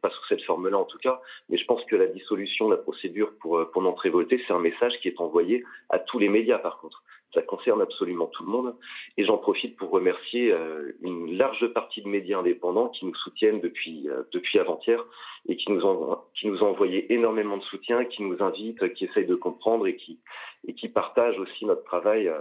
[0.03, 3.31] pas sous cette forme-là en tout cas, mais je pense que la dissolution, la procédure
[3.41, 6.79] pour, pour Nantes révoltée, c'est un message qui est envoyé à tous les médias par
[6.79, 7.05] contre.
[7.35, 8.75] Ça concerne absolument tout le monde.
[9.17, 13.61] Et j'en profite pour remercier euh, une large partie de médias indépendants qui nous soutiennent
[13.61, 15.05] depuis, euh, depuis avant-hier
[15.49, 19.05] et qui nous, ont, qui nous ont envoyé énormément de soutien, qui nous invitent, qui
[19.05, 20.21] essayent de comprendre et qui,
[20.67, 22.29] et qui partagent aussi notre travail.
[22.29, 22.39] Euh,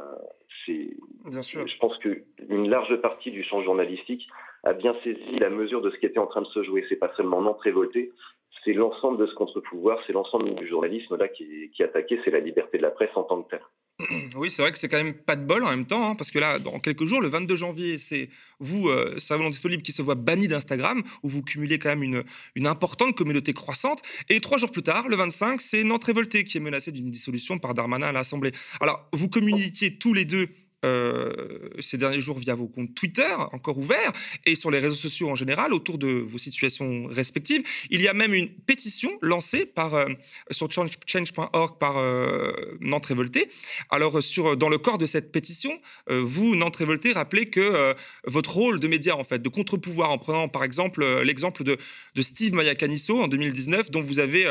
[0.65, 0.91] c'est,
[1.25, 1.67] bien sûr.
[1.67, 4.27] Je pense qu'une large partie du champ journalistique
[4.63, 6.85] a bien saisi la mesure de ce qui était en train de se jouer.
[6.87, 8.11] C'est pas seulement Nantes révolté,
[8.63, 12.31] c'est l'ensemble de ce contre-pouvoir, c'est l'ensemble du journalisme là qui, qui est attaqué, c'est
[12.31, 13.63] la liberté de la presse en tant que telle.
[14.35, 16.31] Oui, c'est vrai que c'est quand même pas de bol en même temps, hein, parce
[16.31, 18.29] que là, dans quelques jours, le 22 janvier, c'est
[18.59, 22.23] vous, euh, Savon Disponible, qui se voit banni d'Instagram, où vous cumulez quand même une,
[22.55, 24.01] une importante communauté croissante.
[24.29, 27.59] Et trois jours plus tard, le 25, c'est Nantes Révolté qui est menacé d'une dissolution
[27.59, 28.51] par Darmanin à l'Assemblée.
[28.79, 30.49] Alors, vous communiquiez tous les deux
[30.83, 31.31] euh,
[31.79, 34.11] ces derniers jours via vos comptes Twitter, encore ouverts,
[34.45, 37.63] et sur les réseaux sociaux en général, autour de vos situations respectives.
[37.89, 40.05] Il y a même une pétition lancée par, euh,
[40.51, 43.49] sur change.org par euh, Nantes Révolté.
[43.89, 45.79] Alors, sur, dans le corps de cette pétition,
[46.09, 47.93] vous, Nantes Révolté, rappelez que
[48.25, 51.77] votre rôle de média, en fait, de contre-pouvoir, en prenant par exemple l'exemple de,
[52.15, 54.45] de Steve Mayakaniso en 2019, dont vous avez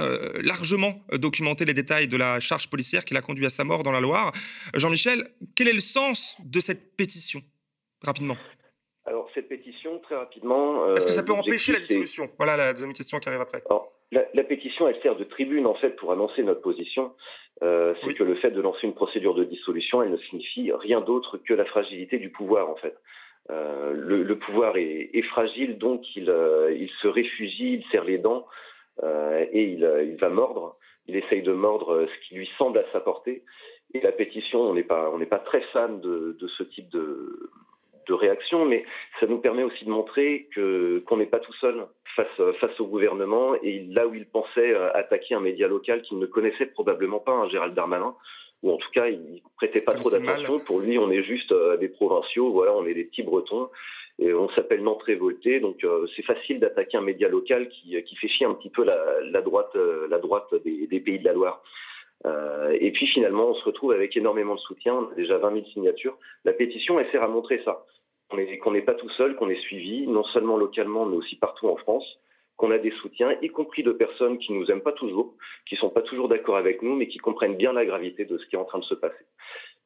[0.00, 3.64] euh, largement euh, documenté les détails de la charge policière qui l'a conduit à sa
[3.64, 4.32] mort dans la Loire.
[4.74, 7.40] Jean-Michel, quel est le sens de cette pétition
[8.02, 8.36] Rapidement?
[9.04, 10.94] Alors, cette pétition, très rapidement.
[10.94, 12.30] Est-ce que ça peut empêcher la dissolution?
[12.38, 13.62] Voilà la deuxième question qui arrive après.
[14.12, 17.12] la, pétition, elle sert de tribune en fait pour annoncer notre position.
[17.62, 21.00] Euh, c'est que le fait de lancer une procédure de dissolution, elle ne signifie rien
[21.00, 22.96] d'autre que la fragilité du pouvoir en fait.
[23.50, 28.46] Euh, le, pouvoir est, fragile, donc il, euh, il, se réfugie, il serre les dents
[29.02, 30.76] et il, il, va mordre.
[31.06, 33.42] Il essaye de mordre ce qui lui semble à sa portée.
[33.94, 36.88] Et la pétition, on n'est pas, on n'est pas très fan de, de ce type
[36.90, 37.50] de,
[38.08, 38.84] de réaction, mais
[39.20, 41.86] ça nous permet aussi de montrer que qu'on n'est pas tout seul
[42.16, 46.18] face face au gouvernement et là où il pensait euh, attaquer un média local qu'il
[46.18, 48.14] ne connaissait probablement pas, un hein, Gérald Darmanin,
[48.62, 50.58] ou en tout cas il prêtait pas trop d'attention.
[50.60, 53.70] Pour lui, on est juste euh, des provinciaux, voilà, on est des petits Bretons
[54.20, 58.28] on s'appelle Nantes révolté, donc euh, c'est facile d'attaquer un média local qui, qui fait
[58.28, 59.76] chier un petit peu la, droite
[60.20, 61.62] droite des, pays de la Loire.
[62.26, 65.54] Euh, et puis finalement, on se retrouve avec énormément de soutien, on a déjà 20
[65.54, 66.18] 000 signatures.
[66.44, 67.84] La pétition, elle sert à montrer ça
[68.28, 71.76] qu'on n'est pas tout seul, qu'on est suivi, non seulement localement, mais aussi partout en
[71.76, 72.04] France,
[72.56, 75.34] qu'on a des soutiens, y compris de personnes qui nous aiment pas toujours,
[75.66, 78.46] qui sont pas toujours d'accord avec nous, mais qui comprennent bien la gravité de ce
[78.46, 79.24] qui est en train de se passer.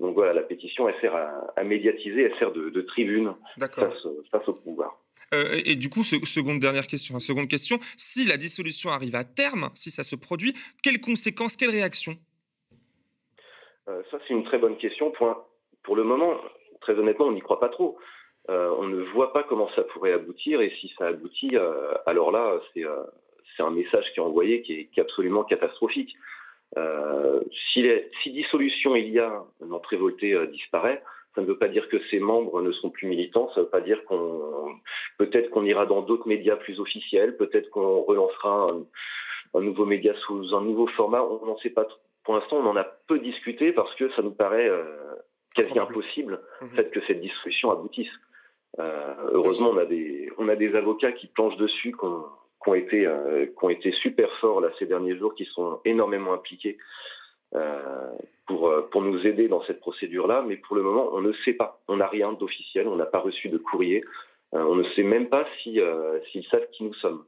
[0.01, 4.99] Donc voilà, la pétition, elle sert à, médiatiser, elle sert de, tribune face, au pouvoir.
[5.35, 9.71] Euh, et, du coup, seconde dernière question, seconde question, si la dissolution arrive à terme,
[9.75, 12.15] si ça se produit, quelles conséquences, quelles réactions?
[13.89, 15.11] Euh, Ça, c'est une très bonne question.
[15.13, 15.35] Pour,
[15.83, 16.37] pour le moment,
[16.81, 17.99] très honnêtement, on n'y croit pas trop.
[18.51, 21.57] Euh, on ne voit pas comment ça pourrait aboutir et si ça aboutit,
[22.07, 26.15] alors là, c'est un message qui est envoyé qui est, absolument catastrophique.
[27.73, 31.03] Si, dissolution il y a, notre révolté disparaît,
[31.35, 33.71] ça ne veut pas dire que ses membres ne seront plus militants, ça ne veut
[33.71, 34.75] pas dire qu'on
[35.19, 38.71] peut-être qu'on ira dans d'autres médias plus officiels, peut-être qu'on relancera
[39.55, 41.87] un, nouveau média sous un nouveau format, on n'en sait pas.
[42.25, 44.71] Pour l'instant, on en a peu discuté parce que ça nous paraît
[45.55, 46.75] quasi impossible, le mhm.
[46.75, 48.13] fait que cette dissolution aboutisse.
[48.79, 52.25] Euh, heureusement, on a des on a des avocats qui planchent dessus, qui ont,
[52.63, 55.81] qui ont été euh, qui ont été super forts là ces derniers jours, qui sont
[55.85, 56.79] énormément impliqués
[57.55, 58.11] euh,
[58.47, 60.45] pour pour nous aider dans cette procédure là.
[60.47, 61.81] Mais pour le moment, on ne sait pas.
[61.89, 62.89] On n'a rien d'officiel.
[62.89, 64.05] On n'a pas reçu de courrier.
[64.53, 65.81] on ne sait même pas si
[66.31, 67.25] s'ils savent qui nous sommes.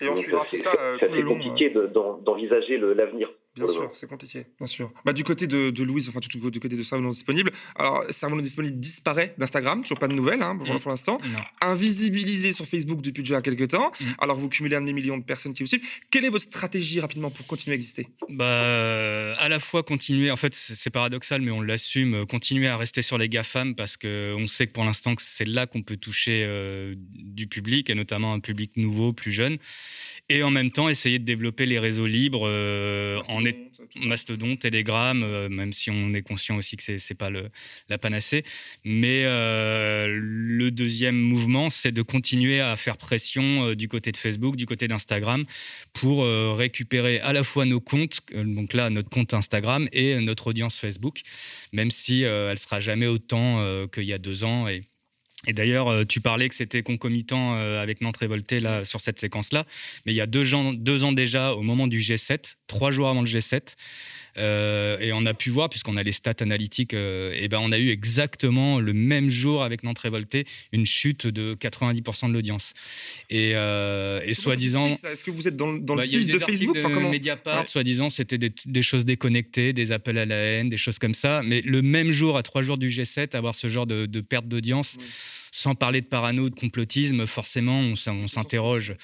[0.00, 4.90] Et on suivra tout ça C'est compliqué d'envisager l'avenir Bien sûr, c'est compliqué, bien sûr.
[5.04, 8.02] Bah, du côté de, de Louise, enfin du, du côté de Cerveau non disponible, alors
[8.08, 10.80] Cerveau non disponible disparaît d'Instagram, toujours pas de nouvelles hein, pour, mm.
[10.86, 11.20] l'instant.
[11.60, 13.92] Invisibilisé sur Facebook depuis déjà quelques temps.
[14.00, 14.04] Mm.
[14.20, 15.86] Alors vous cumulez un demi-million de personnes qui vous suivent.
[16.10, 18.08] Quelle est votre stratégie rapidement pour continuer à exister?
[18.30, 23.02] Bah, à la fois continuer, en fait c'est paradoxal, mais on l'assume, continuer à rester
[23.02, 26.94] sur les GAFAM parce qu'on sait que pour l'instant c'est là qu'on peut toucher euh,
[26.96, 29.58] du public et notamment un public nouveau, plus jeune.
[30.30, 34.56] Et en même temps essayer de développer les réseaux libres euh, en on est Mastodon,
[34.56, 37.50] Telegram, euh, même si on est conscient aussi que c'est n'est pas le,
[37.88, 38.44] la panacée.
[38.84, 44.16] Mais euh, le deuxième mouvement, c'est de continuer à faire pression euh, du côté de
[44.16, 45.44] Facebook, du côté d'Instagram,
[45.92, 50.78] pour récupérer à la fois nos comptes, donc là notre compte Instagram et notre audience
[50.78, 51.22] Facebook,
[51.72, 54.82] même si elle sera jamais autant qu'il y a deux ans et
[55.46, 59.18] et d'ailleurs, euh, tu parlais que c'était concomitant euh, avec Nantes révoltée là, sur cette
[59.18, 59.66] séquence-là.
[60.06, 63.08] Mais il y a deux ans, deux ans déjà, au moment du G7, trois jours
[63.08, 63.74] avant le G7,
[64.38, 67.78] euh, et on a pu voir, puisqu'on a les stats analytiques, et ben on a
[67.78, 72.74] eu exactement le même jour avec Nantes révoltée une chute de 90% de l'audience.
[73.30, 74.92] Et, et soi-disant.
[74.92, 76.76] Est-ce que vous êtes dans, dans le piste bah, de Facebook?
[76.76, 77.10] de comment...
[77.10, 81.14] Mediapart, soi-disant, c'était des, des, choses déconnectées, des appels à la haine, des choses comme
[81.14, 81.42] ça.
[81.44, 84.46] Mais le même jour, à trois jours du G7, avoir ce genre de, de perte
[84.46, 84.96] d'audience
[85.52, 87.94] sans parler de parano, de complotisme, forcément, on,
[88.26, 88.94] s'interroge.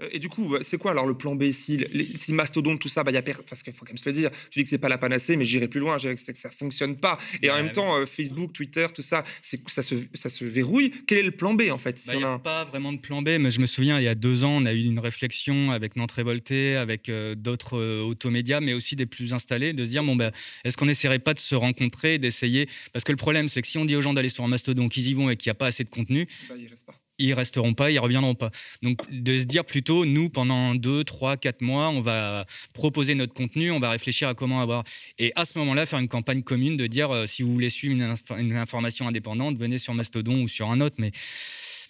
[0.00, 1.84] Euh, et du coup, bah, c'est quoi alors le plan B si,
[2.16, 4.30] si Mastodon, tout ça, bah, y a parce qu'il faut quand même se le dire,
[4.50, 6.96] tu dis que c'est pas la panacée, mais j'irai plus loin, c'est que ça fonctionne
[6.96, 7.18] pas.
[7.42, 10.92] Et en bah même temps, euh, Facebook, Twitter, tout ça, ça se, ça se verrouille.
[11.06, 13.30] Quel est le plan B en fait Il n'y a, pas vraiment de plan B,
[13.40, 15.96] mais je me souviens, il y a deux ans, on a eu une réflexion avec
[15.96, 20.16] Nantes Révolté, avec euh, d'autres automédias, mais aussi des plus installés, de se dire, bon,
[20.16, 20.30] bah,
[20.64, 22.68] est-ce qu'on n'essaierait pas de se rencontrer, d'essayer?
[22.92, 25.08] Parce que le problème, c'est que si on dit aux gens d'aller sur Mastodon, qu'ils
[25.08, 27.74] y vont et qu'il n'y a pas assez de contenu, ils restent pas ils resteront
[27.74, 28.50] pas, ils reviendront pas.
[28.82, 33.34] Donc de se dire plutôt, nous, pendant 2, 3, 4 mois, on va proposer notre
[33.34, 34.84] contenu, on va réfléchir à comment avoir...
[35.18, 37.94] Et à ce moment-là, faire une campagne commune de dire, euh, si vous voulez suivre
[37.94, 40.96] une, information indépendante, venez sur Mastodon ou sur un autre.
[40.98, 41.12] Mais,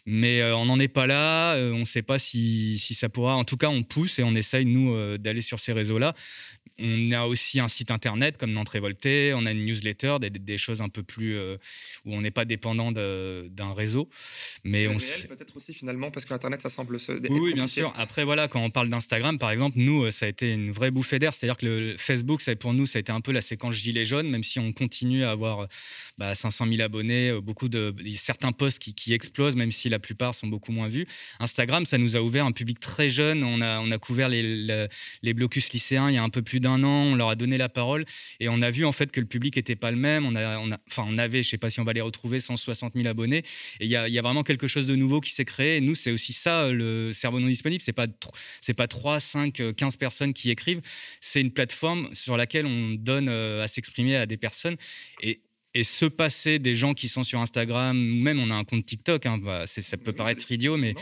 [0.07, 3.09] mais euh, on n'en est pas là, euh, on ne sait pas si, si, ça
[3.09, 3.37] pourra...
[3.37, 6.15] En tout cas, on pousse et on essaye, nous, d'aller sur ces réseaux-là.
[6.79, 10.81] On a aussi un site internet comme Nantes Révolté, on a une newsletter, des, choses
[10.81, 14.09] un peu plus où on n'est pas dépendant d'un réseau.
[14.65, 17.13] Mais on peut-être aussi finalement parce que Internet ça semble se.
[17.13, 17.93] Oui, oui bien sûr.
[17.97, 21.19] Après voilà, quand on parle d'Instagram par exemple, nous ça a été une vraie bouffée
[21.19, 21.35] d'air.
[21.35, 24.05] C'est-à-dire que le Facebook, ça, pour nous, ça a été un peu la séquence gilet
[24.05, 25.69] jaune, même si on continue à avoir
[26.19, 30.47] bah, 500 000 abonnés, beaucoup de certains posts qui, explosent, même si la plupart sont
[30.47, 31.07] beaucoup moins vus.
[31.41, 33.45] Instagram, ça nous a ouvert un public très jeune.
[33.45, 34.89] On a, on a couvert les,
[35.23, 37.05] les, blocus lycéens il y a un peu plus d'un an.
[37.13, 38.05] On leur a donné la parole
[38.41, 40.27] et on a vu en fait que le public n'était pas le même.
[40.27, 43.45] On a, avait, je sais pas si on va les retrouver, 160 000 abonnés.
[43.81, 45.81] Et il y a, vraiment quelque chose de nouveau qui s'est créé.
[45.81, 47.83] Nous, c'est aussi ça, le cerveau non disponible.
[47.83, 48.07] C'est pas,
[48.61, 50.81] c'est pas 3, 5, 15 personnes qui écrivent.
[51.21, 54.77] C'est une plateforme sur laquelle on donne euh, à s'exprimer à des personnes.
[55.23, 55.41] Et,
[55.77, 58.87] et se passer des gens qui sont sur Instagram, ou même on a un compte
[58.87, 60.95] TikTok, hein, bah, ça peut paraître idiot, mais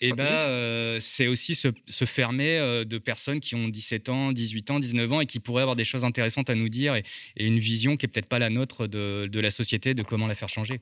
[0.00, 1.70] et bah, euh, c'est aussi se,
[2.06, 5.60] fermer euh, de personnes qui ont 17 ans, 18 ans, 19 ans et qui pourraient
[5.60, 7.04] avoir des choses intéressantes à nous dire et,
[7.36, 10.34] une vision qui est peut-être pas la nôtre de, de la société, de comment la
[10.34, 10.80] faire changer.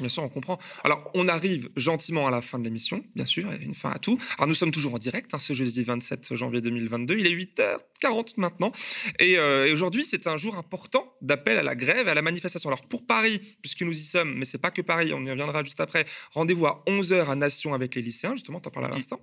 [0.00, 0.58] Bien sûr, on comprend.
[0.82, 3.74] Alors, on arrive gentiment à la fin de l'émission, bien sûr, il y a une
[3.74, 4.18] fin à tout.
[4.38, 7.16] Alors, nous sommes toujours en direct, hein, ce jeudi 27 janvier 2022.
[7.16, 8.72] Il est 8h40 maintenant.
[9.20, 12.68] Euh, et, aujourd'hui, c'est un jour important d'appel à la grève et à la manifestation.
[12.70, 15.62] Alors, pour Paris, puisque nous y sommes, mais c'est pas que Paris, on y reviendra
[15.62, 18.90] juste après, rendez-vous à 11h à Nation avec les lycéens, justement, tu en parles à
[18.90, 19.20] l'instant.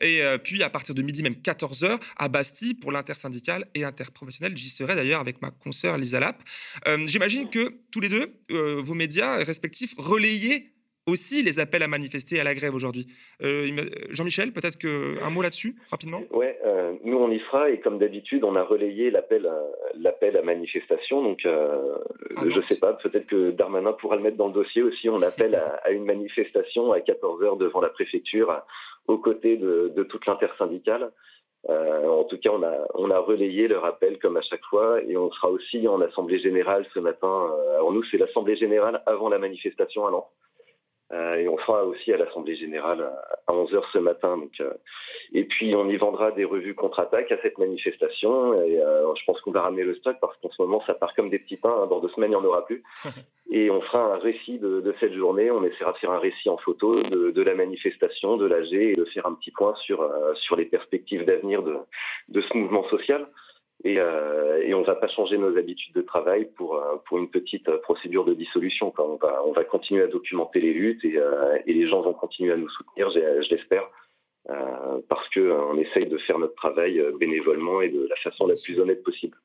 [0.00, 4.56] Et euh, puis, à partir de midi, même 14h, à Bastille pour l'intersyndicale et interprofessionnel.
[4.56, 6.42] J'y serai d'ailleurs avec ma consoeur Lisa Lapp.
[6.88, 10.74] Euh, j'imagine que tous les deux, vos médias respectifs, relayer
[11.06, 13.06] aussi les appels à manifester à la grève aujourd'hui.
[13.42, 13.66] Euh,
[14.10, 16.22] Jean-Michel, peut-être que, un mot là-dessus, rapidement?
[16.30, 19.58] Oui, euh, nous on y sera et comme d'habitude, on a relayé l'appel à,
[19.98, 21.22] l'appel à manifestation.
[21.22, 21.96] Donc, euh,
[22.36, 25.08] ah je ne sais pas, peut-être que Darmanin pourra le mettre dans le dossier aussi.
[25.08, 28.62] On appelle à, une manifestation à 14h devant la préfecture,
[29.06, 31.10] aux côtés de, de toute l'intersyndicale.
[31.70, 32.50] Euh, en tout cas,
[32.94, 36.38] on a, relayé leur appel comme à chaque fois et on sera aussi en assemblée
[36.38, 37.50] générale ce matin.
[37.52, 40.28] Euh, alors nous, c'est l'assemblée générale avant la manifestation à Nantes.
[41.14, 43.08] Euh, et on sera aussi à l'Assemblée générale
[43.46, 44.36] à 11h ce matin.
[44.36, 44.72] Donc, euh,
[45.32, 48.54] et puis on y vendra des revues contre-attaque à cette manifestation.
[48.62, 51.14] Et euh, je pense qu'on va ramener le stock parce qu'en ce moment ça part
[51.14, 51.74] comme des petits pains.
[51.82, 51.86] Hein.
[51.86, 52.82] Dans deux semaines, il n'y en aura plus.
[53.50, 55.50] et on fera un récit de, cette journée.
[55.50, 59.04] On essaiera de faire un récit en photo de, la manifestation, de l'AG et de
[59.06, 61.76] faire un petit point sur, sur les perspectives d'avenir de,
[62.28, 63.26] de ce mouvement social.
[63.86, 67.28] Euh, et, on ne va pas changer nos habitudes de travail pour, euh, pour une
[67.28, 68.92] petite euh, procédure de dissolution.
[68.96, 71.18] On, va, on va continuer à documenter les luttes et,
[71.66, 73.88] et les gens vont continuer à nous soutenir, je l'espère,
[75.08, 79.02] parce qu'on essaye de faire notre travail bénévolement et de la façon la plus honnête
[79.02, 79.36] possible.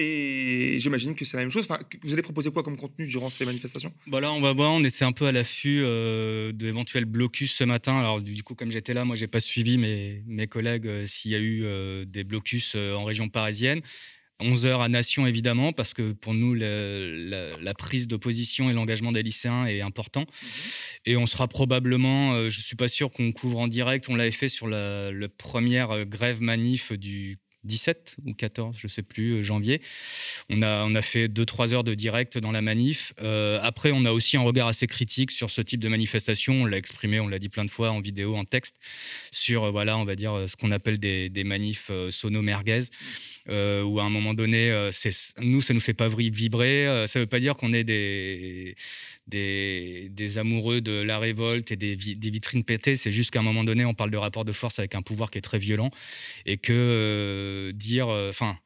[0.00, 1.66] Et j'imagine que c'est la même chose.
[1.68, 3.92] Enfin, vous allez proposer quoi comme contenu durant ces manifestations?
[4.06, 4.72] Bah Là, on va voir.
[4.72, 7.98] On était un peu à l'affût euh, d'éventuels blocus ce matin.
[7.98, 11.32] Alors, du coup, comme j'étais là, moi, j'ai pas suivi mes, mes collègues euh, s'il
[11.32, 13.80] y a eu euh, des blocus en région parisienne.
[14.40, 19.24] 11 heures à Nation, évidemment, parce que pour nous, la, prise d'opposition et l'engagement des
[19.24, 20.22] lycéens est important.
[20.22, 20.98] Mm-hmm.
[21.06, 24.48] Et on sera probablement, je suis pas sûr qu'on couvre en direct, on l'avait fait
[24.48, 29.80] sur la, la première grève manif du 17 ou 14, je sais plus, euh, janvier.
[30.48, 33.12] On a, on a fait 2-3 heures de direct dans la manif.
[33.22, 36.62] Euh, après, on a aussi un regard assez critique sur ce type de manifestation.
[36.62, 38.74] On l'a exprimé, on l'a dit plein de fois en vidéo, en texte,
[39.30, 42.82] sur, euh, voilà, on va dire, ce qu'on appelle des, des manifs sono-merguez.
[43.50, 44.90] Euh, où à un moment donné,
[45.38, 47.04] nous, ça nous fait pas vibrer.
[47.06, 48.76] ça veut pas dire qu'on est des,
[49.28, 52.96] des, des, amoureux de la révolte et des, des vitrines pétées.
[52.96, 55.30] C'est juste qu'à un moment donné, on parle de rapport de force avec un pouvoir
[55.30, 55.90] qui est très violent
[56.46, 58.56] et que euh, dire, euh, enfin,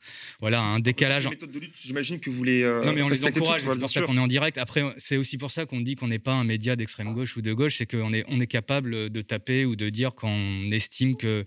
[0.41, 1.29] voilà, un décalage.
[1.75, 2.63] J'imagine que vous les.
[2.63, 3.63] Euh, non, mais on les encourage.
[3.67, 4.59] C'est pour ça qu'on est en direct.
[4.59, 7.43] Après, c'est aussi pour ça qu'on dit qu'on n'est pas un média d'extrême gauche ou
[7.43, 7.77] de gauche.
[7.79, 11.45] C'est qu'on est, on est capable de taper ou de dire qu'on estime que,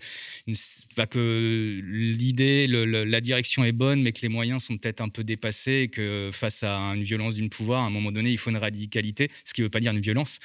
[1.10, 5.82] que l'idée, la direction est bonne, mais que les moyens sont peut-être un peu dépassés
[5.84, 8.56] et que face à une violence d'une pouvoir, à un moment donné, il faut une
[8.56, 9.05] radicalité
[9.44, 10.38] ce qui ne veut pas dire une violence.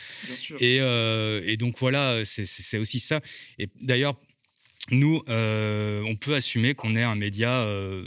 [0.59, 3.21] Et, euh, et, donc voilà, c'est aussi ça.
[3.59, 4.15] Et d'ailleurs,
[4.89, 8.03] nous, euh, on peut assumer qu'on est un média euh,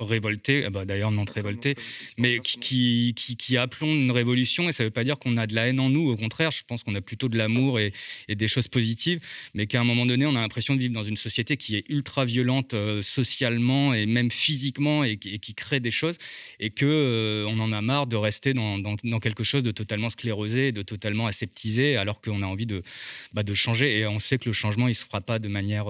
[0.00, 1.76] révolté, eh ben, d'ailleurs non révolté,
[2.18, 4.68] mais qui, qui, qui, une révolution.
[4.68, 6.10] Et ça ne veut pas dire qu'on a de la haine en nous.
[6.10, 7.92] Au contraire, je pense qu'on a plutôt de l'amour et,
[8.28, 9.20] des choses positives,
[9.54, 11.84] mais qu'à un moment donné, on a l'impression de vivre dans une société qui est
[11.88, 16.18] ultra violente euh, socialement et même physiquement et, qui crée des choses,
[16.60, 20.82] et que on en a marre de rester dans, quelque chose de totalement sclérosé, de
[20.82, 22.82] totalement aseptisé, alors qu'on a envie de,
[23.32, 23.98] bah, de changer.
[23.98, 25.86] Et on sait que le changement, il se fera pas de manière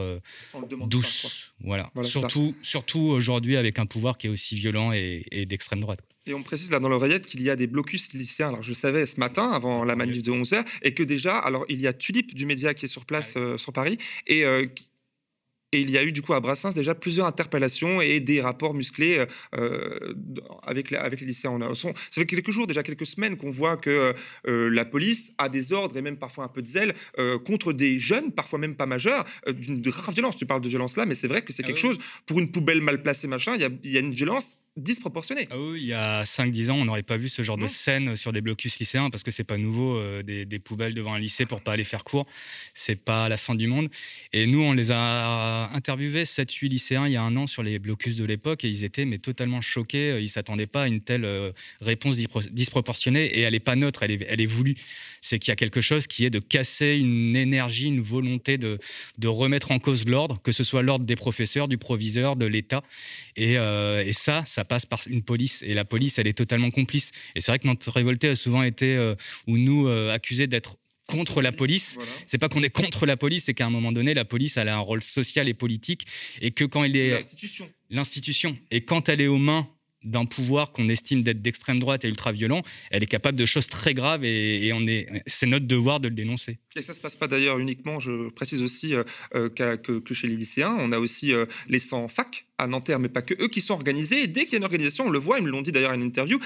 [0.87, 1.53] douce.
[1.61, 1.91] voilà.
[2.05, 6.01] surtout, surtout aujourd'hui avec un pouvoir qui est aussi violent et, d'extrême droite.
[6.29, 8.49] Et on précise là dans l'oreillette qu'il y a des blocus lycéens.
[8.49, 11.81] Alors je savais ce matin avant la manif de 11h et que déjà, alors il
[11.81, 14.67] y a Tulip du média qui est sur place euh, sur Paris et euh,
[15.73, 18.73] Et il y a eu du coup à Brassens déjà plusieurs interpellations et des rapports
[18.73, 19.27] musclés euh,
[19.57, 20.15] euh,
[20.63, 21.59] avec, avec les lycéens.
[21.75, 24.15] Ça fait quelques jours, déjà quelques semaines, qu'on voit que
[24.47, 26.95] euh, la police a des ordres et même parfois un peu de zèle
[27.45, 30.37] contre des jeunes, parfois même pas majeurs, d'une grave violence.
[30.37, 31.99] Tu parles de violence là, mais c'est vrai que c'est ah quelque chose.
[32.27, 35.49] Pour une poubelle mal placée, machin, il y, y a une violence disproportionné.
[35.51, 38.15] Ah oui, il y a 5-10 ans, on n'aurait pas vu ce genre de scène
[38.15, 41.47] sur des blocus lycéens parce que c'est pas nouveau, euh, des, poubelles devant un lycée
[41.47, 42.27] pour pas aller faire cours.
[42.75, 43.89] C'est pas la fin du monde.
[44.33, 47.79] Et nous, on les a interviewés, 7-8 lycéens, il y a un an sur les
[47.79, 50.21] blocus de l'époque et ils étaient mais totalement choqués.
[50.21, 52.17] Ils s'attendaient pas à une telle euh, réponse
[52.51, 54.77] disproportionnée et elle est pas neutre, elle est, elle est voulue.
[55.23, 58.79] C'est qu'il y a quelque chose qui est de casser une énergie, une volonté de,
[59.19, 62.83] de remettre en cause l'ordre, que ce soit l'ordre des professeurs, du proviseur, de l'État.
[63.37, 66.71] Et, euh, et ça, ça passe par une police et la police, elle est totalement
[66.71, 67.11] complice.
[67.35, 69.15] Et c'est vrai que notre révolté a souvent été, euh,
[69.47, 70.77] ou nous, euh, accusés d'être
[71.07, 71.99] contre la police.
[72.27, 74.69] C'est pas qu'on est contre la police, c'est qu'à un moment donné, la police, elle
[74.69, 76.07] a un rôle social et politique,
[76.41, 79.69] et que quand il est l'institution, l'institution, et quand elle est aux mains
[80.07, 83.67] d'un pouvoir qu'on estime d'être d'extrême droite et ultra violent, elle est capable de choses
[83.67, 86.59] très graves et, on est, c'est notre devoir de le dénoncer.
[86.77, 89.03] Et ça se passe pas d'ailleurs uniquement, je précise aussi euh,
[89.35, 93.09] euh, que, chez les lycéens, on a aussi euh, les 100 facs à Nanterre, mais
[93.09, 94.23] pas que eux qui sont organisés.
[94.23, 95.93] Et dès qu'il y a une organisation, on le voit, ils me l'ont dit d'ailleurs
[95.93, 96.39] à une interview,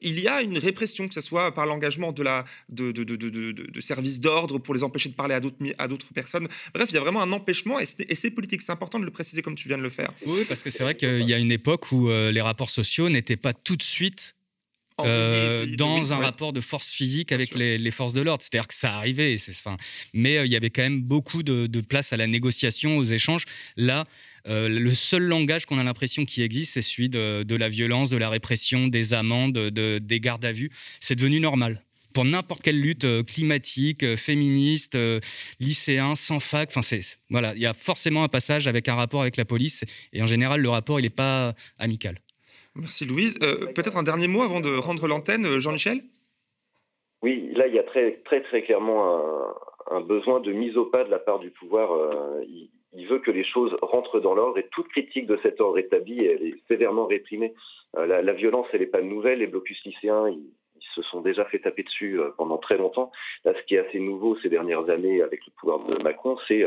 [0.00, 3.16] il y a une répression, que ce soit par l'engagement de, la, de, de, de,
[3.16, 6.48] de services d'ordre pour les empêcher de parler à d'autres, à d'autres personnes.
[6.74, 8.62] Bref, il y a vraiment un empêchement et c'est, et c'est politique.
[8.62, 10.12] C'est important de le préciser comme tu viens de le faire.
[10.26, 13.36] Oui, parce que c'est vrai qu'il y a une époque où les rapports sociaux n'étaient
[13.36, 14.34] pas tout de suite
[15.00, 18.42] euh, dans un rapport de force physique avec les, forces de l'ordre.
[18.42, 19.36] C'est-à-dire que ça arrivait,
[20.12, 23.44] mais euh, il y avait quand même beaucoup de, place à la négociation, aux échanges.
[23.76, 24.06] Là,
[24.48, 28.16] euh, le seul langage qu'on a l'impression qui existe, c'est celui de, la violence, de
[28.16, 30.70] la répression, des amendes, de, des gardes à vue.
[31.00, 31.82] C'est devenu normal
[32.14, 34.98] pour n'importe quelle lutte climatique, féministe,
[35.60, 36.68] lycéen, sans fac.
[36.68, 37.00] Enfin, c'est
[37.30, 40.26] voilà, il y a forcément un passage avec un rapport avec la police, et en
[40.26, 42.18] général, le rapport il n'est pas amical.
[42.74, 43.38] Merci Louise.
[43.42, 46.00] Euh, peut-être un dernier mot avant de rendre l'antenne, euh, Jean-Michel?
[47.22, 49.54] Oui, là, il y a très très, très clairement
[49.90, 51.92] un, besoin de mise au pas de la part du pouvoir.
[51.92, 52.42] Euh,
[52.94, 56.24] il, veut que les choses rentrent dans l'ordre et toute critique de cet ordre établi,
[56.24, 57.54] elle est sévèrement réprimée.
[57.96, 59.40] la, violence, elle n'est pas nouvelle.
[59.40, 60.50] Les blocus lycéens, ils,
[60.94, 63.12] se sont déjà fait taper dessus pendant très longtemps.
[63.44, 66.64] Ce qui est assez nouveau ces dernières années avec le pouvoir de Macron, c'est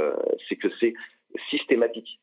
[0.56, 0.94] que c'est
[1.52, 2.20] systématique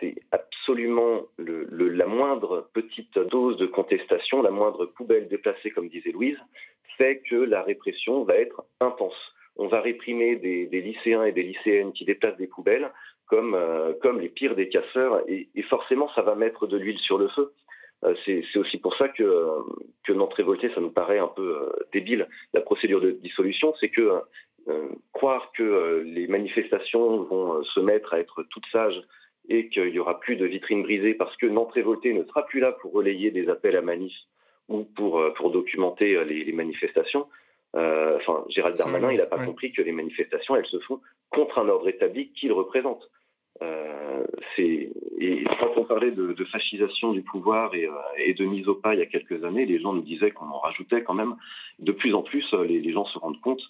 [0.00, 6.38] c'est absolument la moindre petite dose de contestation, la moindre poubelle déplacée, comme disait Louise,
[6.96, 9.16] fait que la répression va être intense.
[9.56, 12.90] On va réprimer des, lycéens et des lycéennes qui déplacent des poubelles
[13.28, 17.18] comme, euh, comme les pires des casseurs, et, forcément, ça va mettre de l'huile sur
[17.18, 17.52] le feu.
[18.04, 19.48] Euh, c'est aussi pour ça que,
[20.04, 22.28] que Nantes révoltée, ça nous paraît un peu euh, débile.
[22.54, 24.20] La procédure de dissolution, c'est que
[25.14, 29.00] croire que les manifestations vont se mettre à être toutes sages
[29.48, 32.60] et qu'il n'y aura plus de vitrines brisées parce que Nantes Révoltée ne sera plus
[32.60, 34.12] là pour relayer des appels à manif
[34.68, 37.28] ou pour, pour documenter les, manifestations.
[37.76, 41.00] Euh, enfin, Gérald Darmanin, il n'a pas compris que les manifestations, elles se font
[41.30, 43.10] contre un ordre établi qu'il représente.
[44.58, 49.02] Et quand on parlait de, fascisation du pouvoir et, de mise au pas il y
[49.02, 51.36] a quelques années, les gens nous disaient qu'on en rajoutait quand même.
[51.78, 53.62] De plus en plus, les, gens se rendent compte,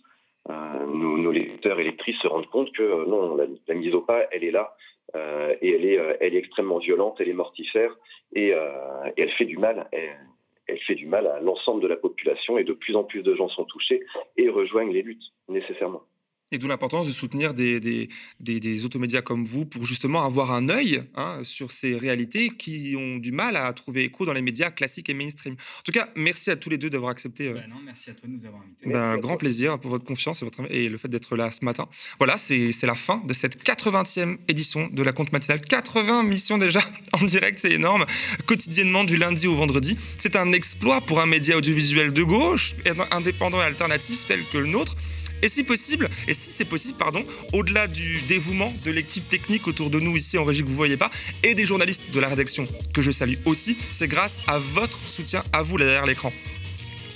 [0.48, 4.50] nos, lecteurs et lectrices se rendent compte que non, la, mise au pas, elle est
[4.50, 4.74] là.
[5.16, 7.96] Euh, et elle est, euh, extrêmement violente, elle est mortifère
[8.34, 9.88] et, euh, et elle fait du mal.
[9.92, 13.34] Elle, fait du mal à l'ensemble de la population et de plus en plus de
[13.34, 14.02] gens sont touchés
[14.36, 16.02] et rejoignent les luttes nécessairement.
[16.50, 18.08] Et d'où l'importance de soutenir des, des,
[18.40, 23.18] des, automédias comme vous pour justement avoir un œil hein, sur ces réalités qui ont
[23.18, 25.54] du mal à trouver écho dans les médias classiques et mainstream.
[25.54, 27.48] En tout cas, merci à tous les deux d'avoir accepté.
[27.48, 28.88] Euh, bah non, merci à toi de nous avoir invités.
[28.90, 31.86] Ben, grand plaisir pour votre confiance et, votre, et le fait d'être là ce matin.
[32.16, 35.60] Voilà, c'est la fin de cette 80e édition de la compte matinale.
[35.60, 36.80] 80 missions déjà
[37.12, 38.06] en direct, c'est énorme.
[38.46, 39.98] Quotidiennement du lundi au vendredi.
[40.16, 42.74] C'est un exploit pour un média audiovisuel de gauche,
[43.10, 44.96] indépendant et alternatif tel que le nôtre.
[45.42, 49.90] Et si possible, et si c'est possible, pardon, au-delà du dévouement de l'équipe technique autour
[49.90, 51.10] de nous ici en régie que vous voyez pas,
[51.42, 55.44] et des journalistes de la rédaction que je salue aussi, c'est grâce à votre soutien,
[55.52, 56.32] à vous là derrière l'écran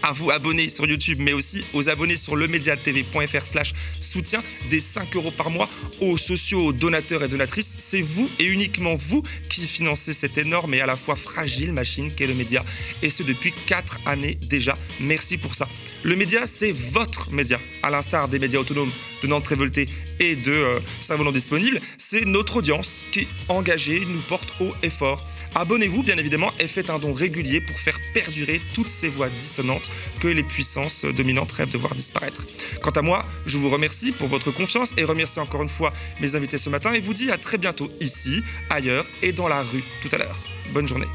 [0.02, 5.14] à vous abonner sur YouTube, mais aussi aux abonnés sur lemediatv.fr slash soutien, des 5
[5.16, 5.68] euros par mois
[6.00, 7.76] aux sociaux, aux donateurs et donatrices.
[7.78, 12.12] C'est vous et uniquement vous qui financez cette énorme et à la fois fragile machine
[12.12, 12.64] qu'est le média.
[13.02, 14.76] Et ce depuis 4 années déjà.
[15.00, 15.68] Merci pour ça.
[16.02, 17.58] Le média, c'est votre média.
[17.82, 18.92] À l'instar des médias autonomes
[19.22, 19.86] de Nantes Révoltée
[20.18, 26.02] et de euh, Disponible, c'est notre audience qui, engagée, nous porte haut et fort Abonnez-vous
[26.02, 30.28] bien évidemment et faites un don régulier pour faire perdurer toutes ces voix dissonantes que
[30.28, 32.46] les puissances dominantes rêvent de voir disparaître.
[32.82, 36.36] Quant à moi, je vous remercie pour votre confiance et remercie encore une fois mes
[36.36, 39.84] invités ce matin et vous dis à très bientôt ici, ailleurs et dans la rue
[40.00, 40.38] tout à l'heure.
[40.72, 41.08] Bonne journée.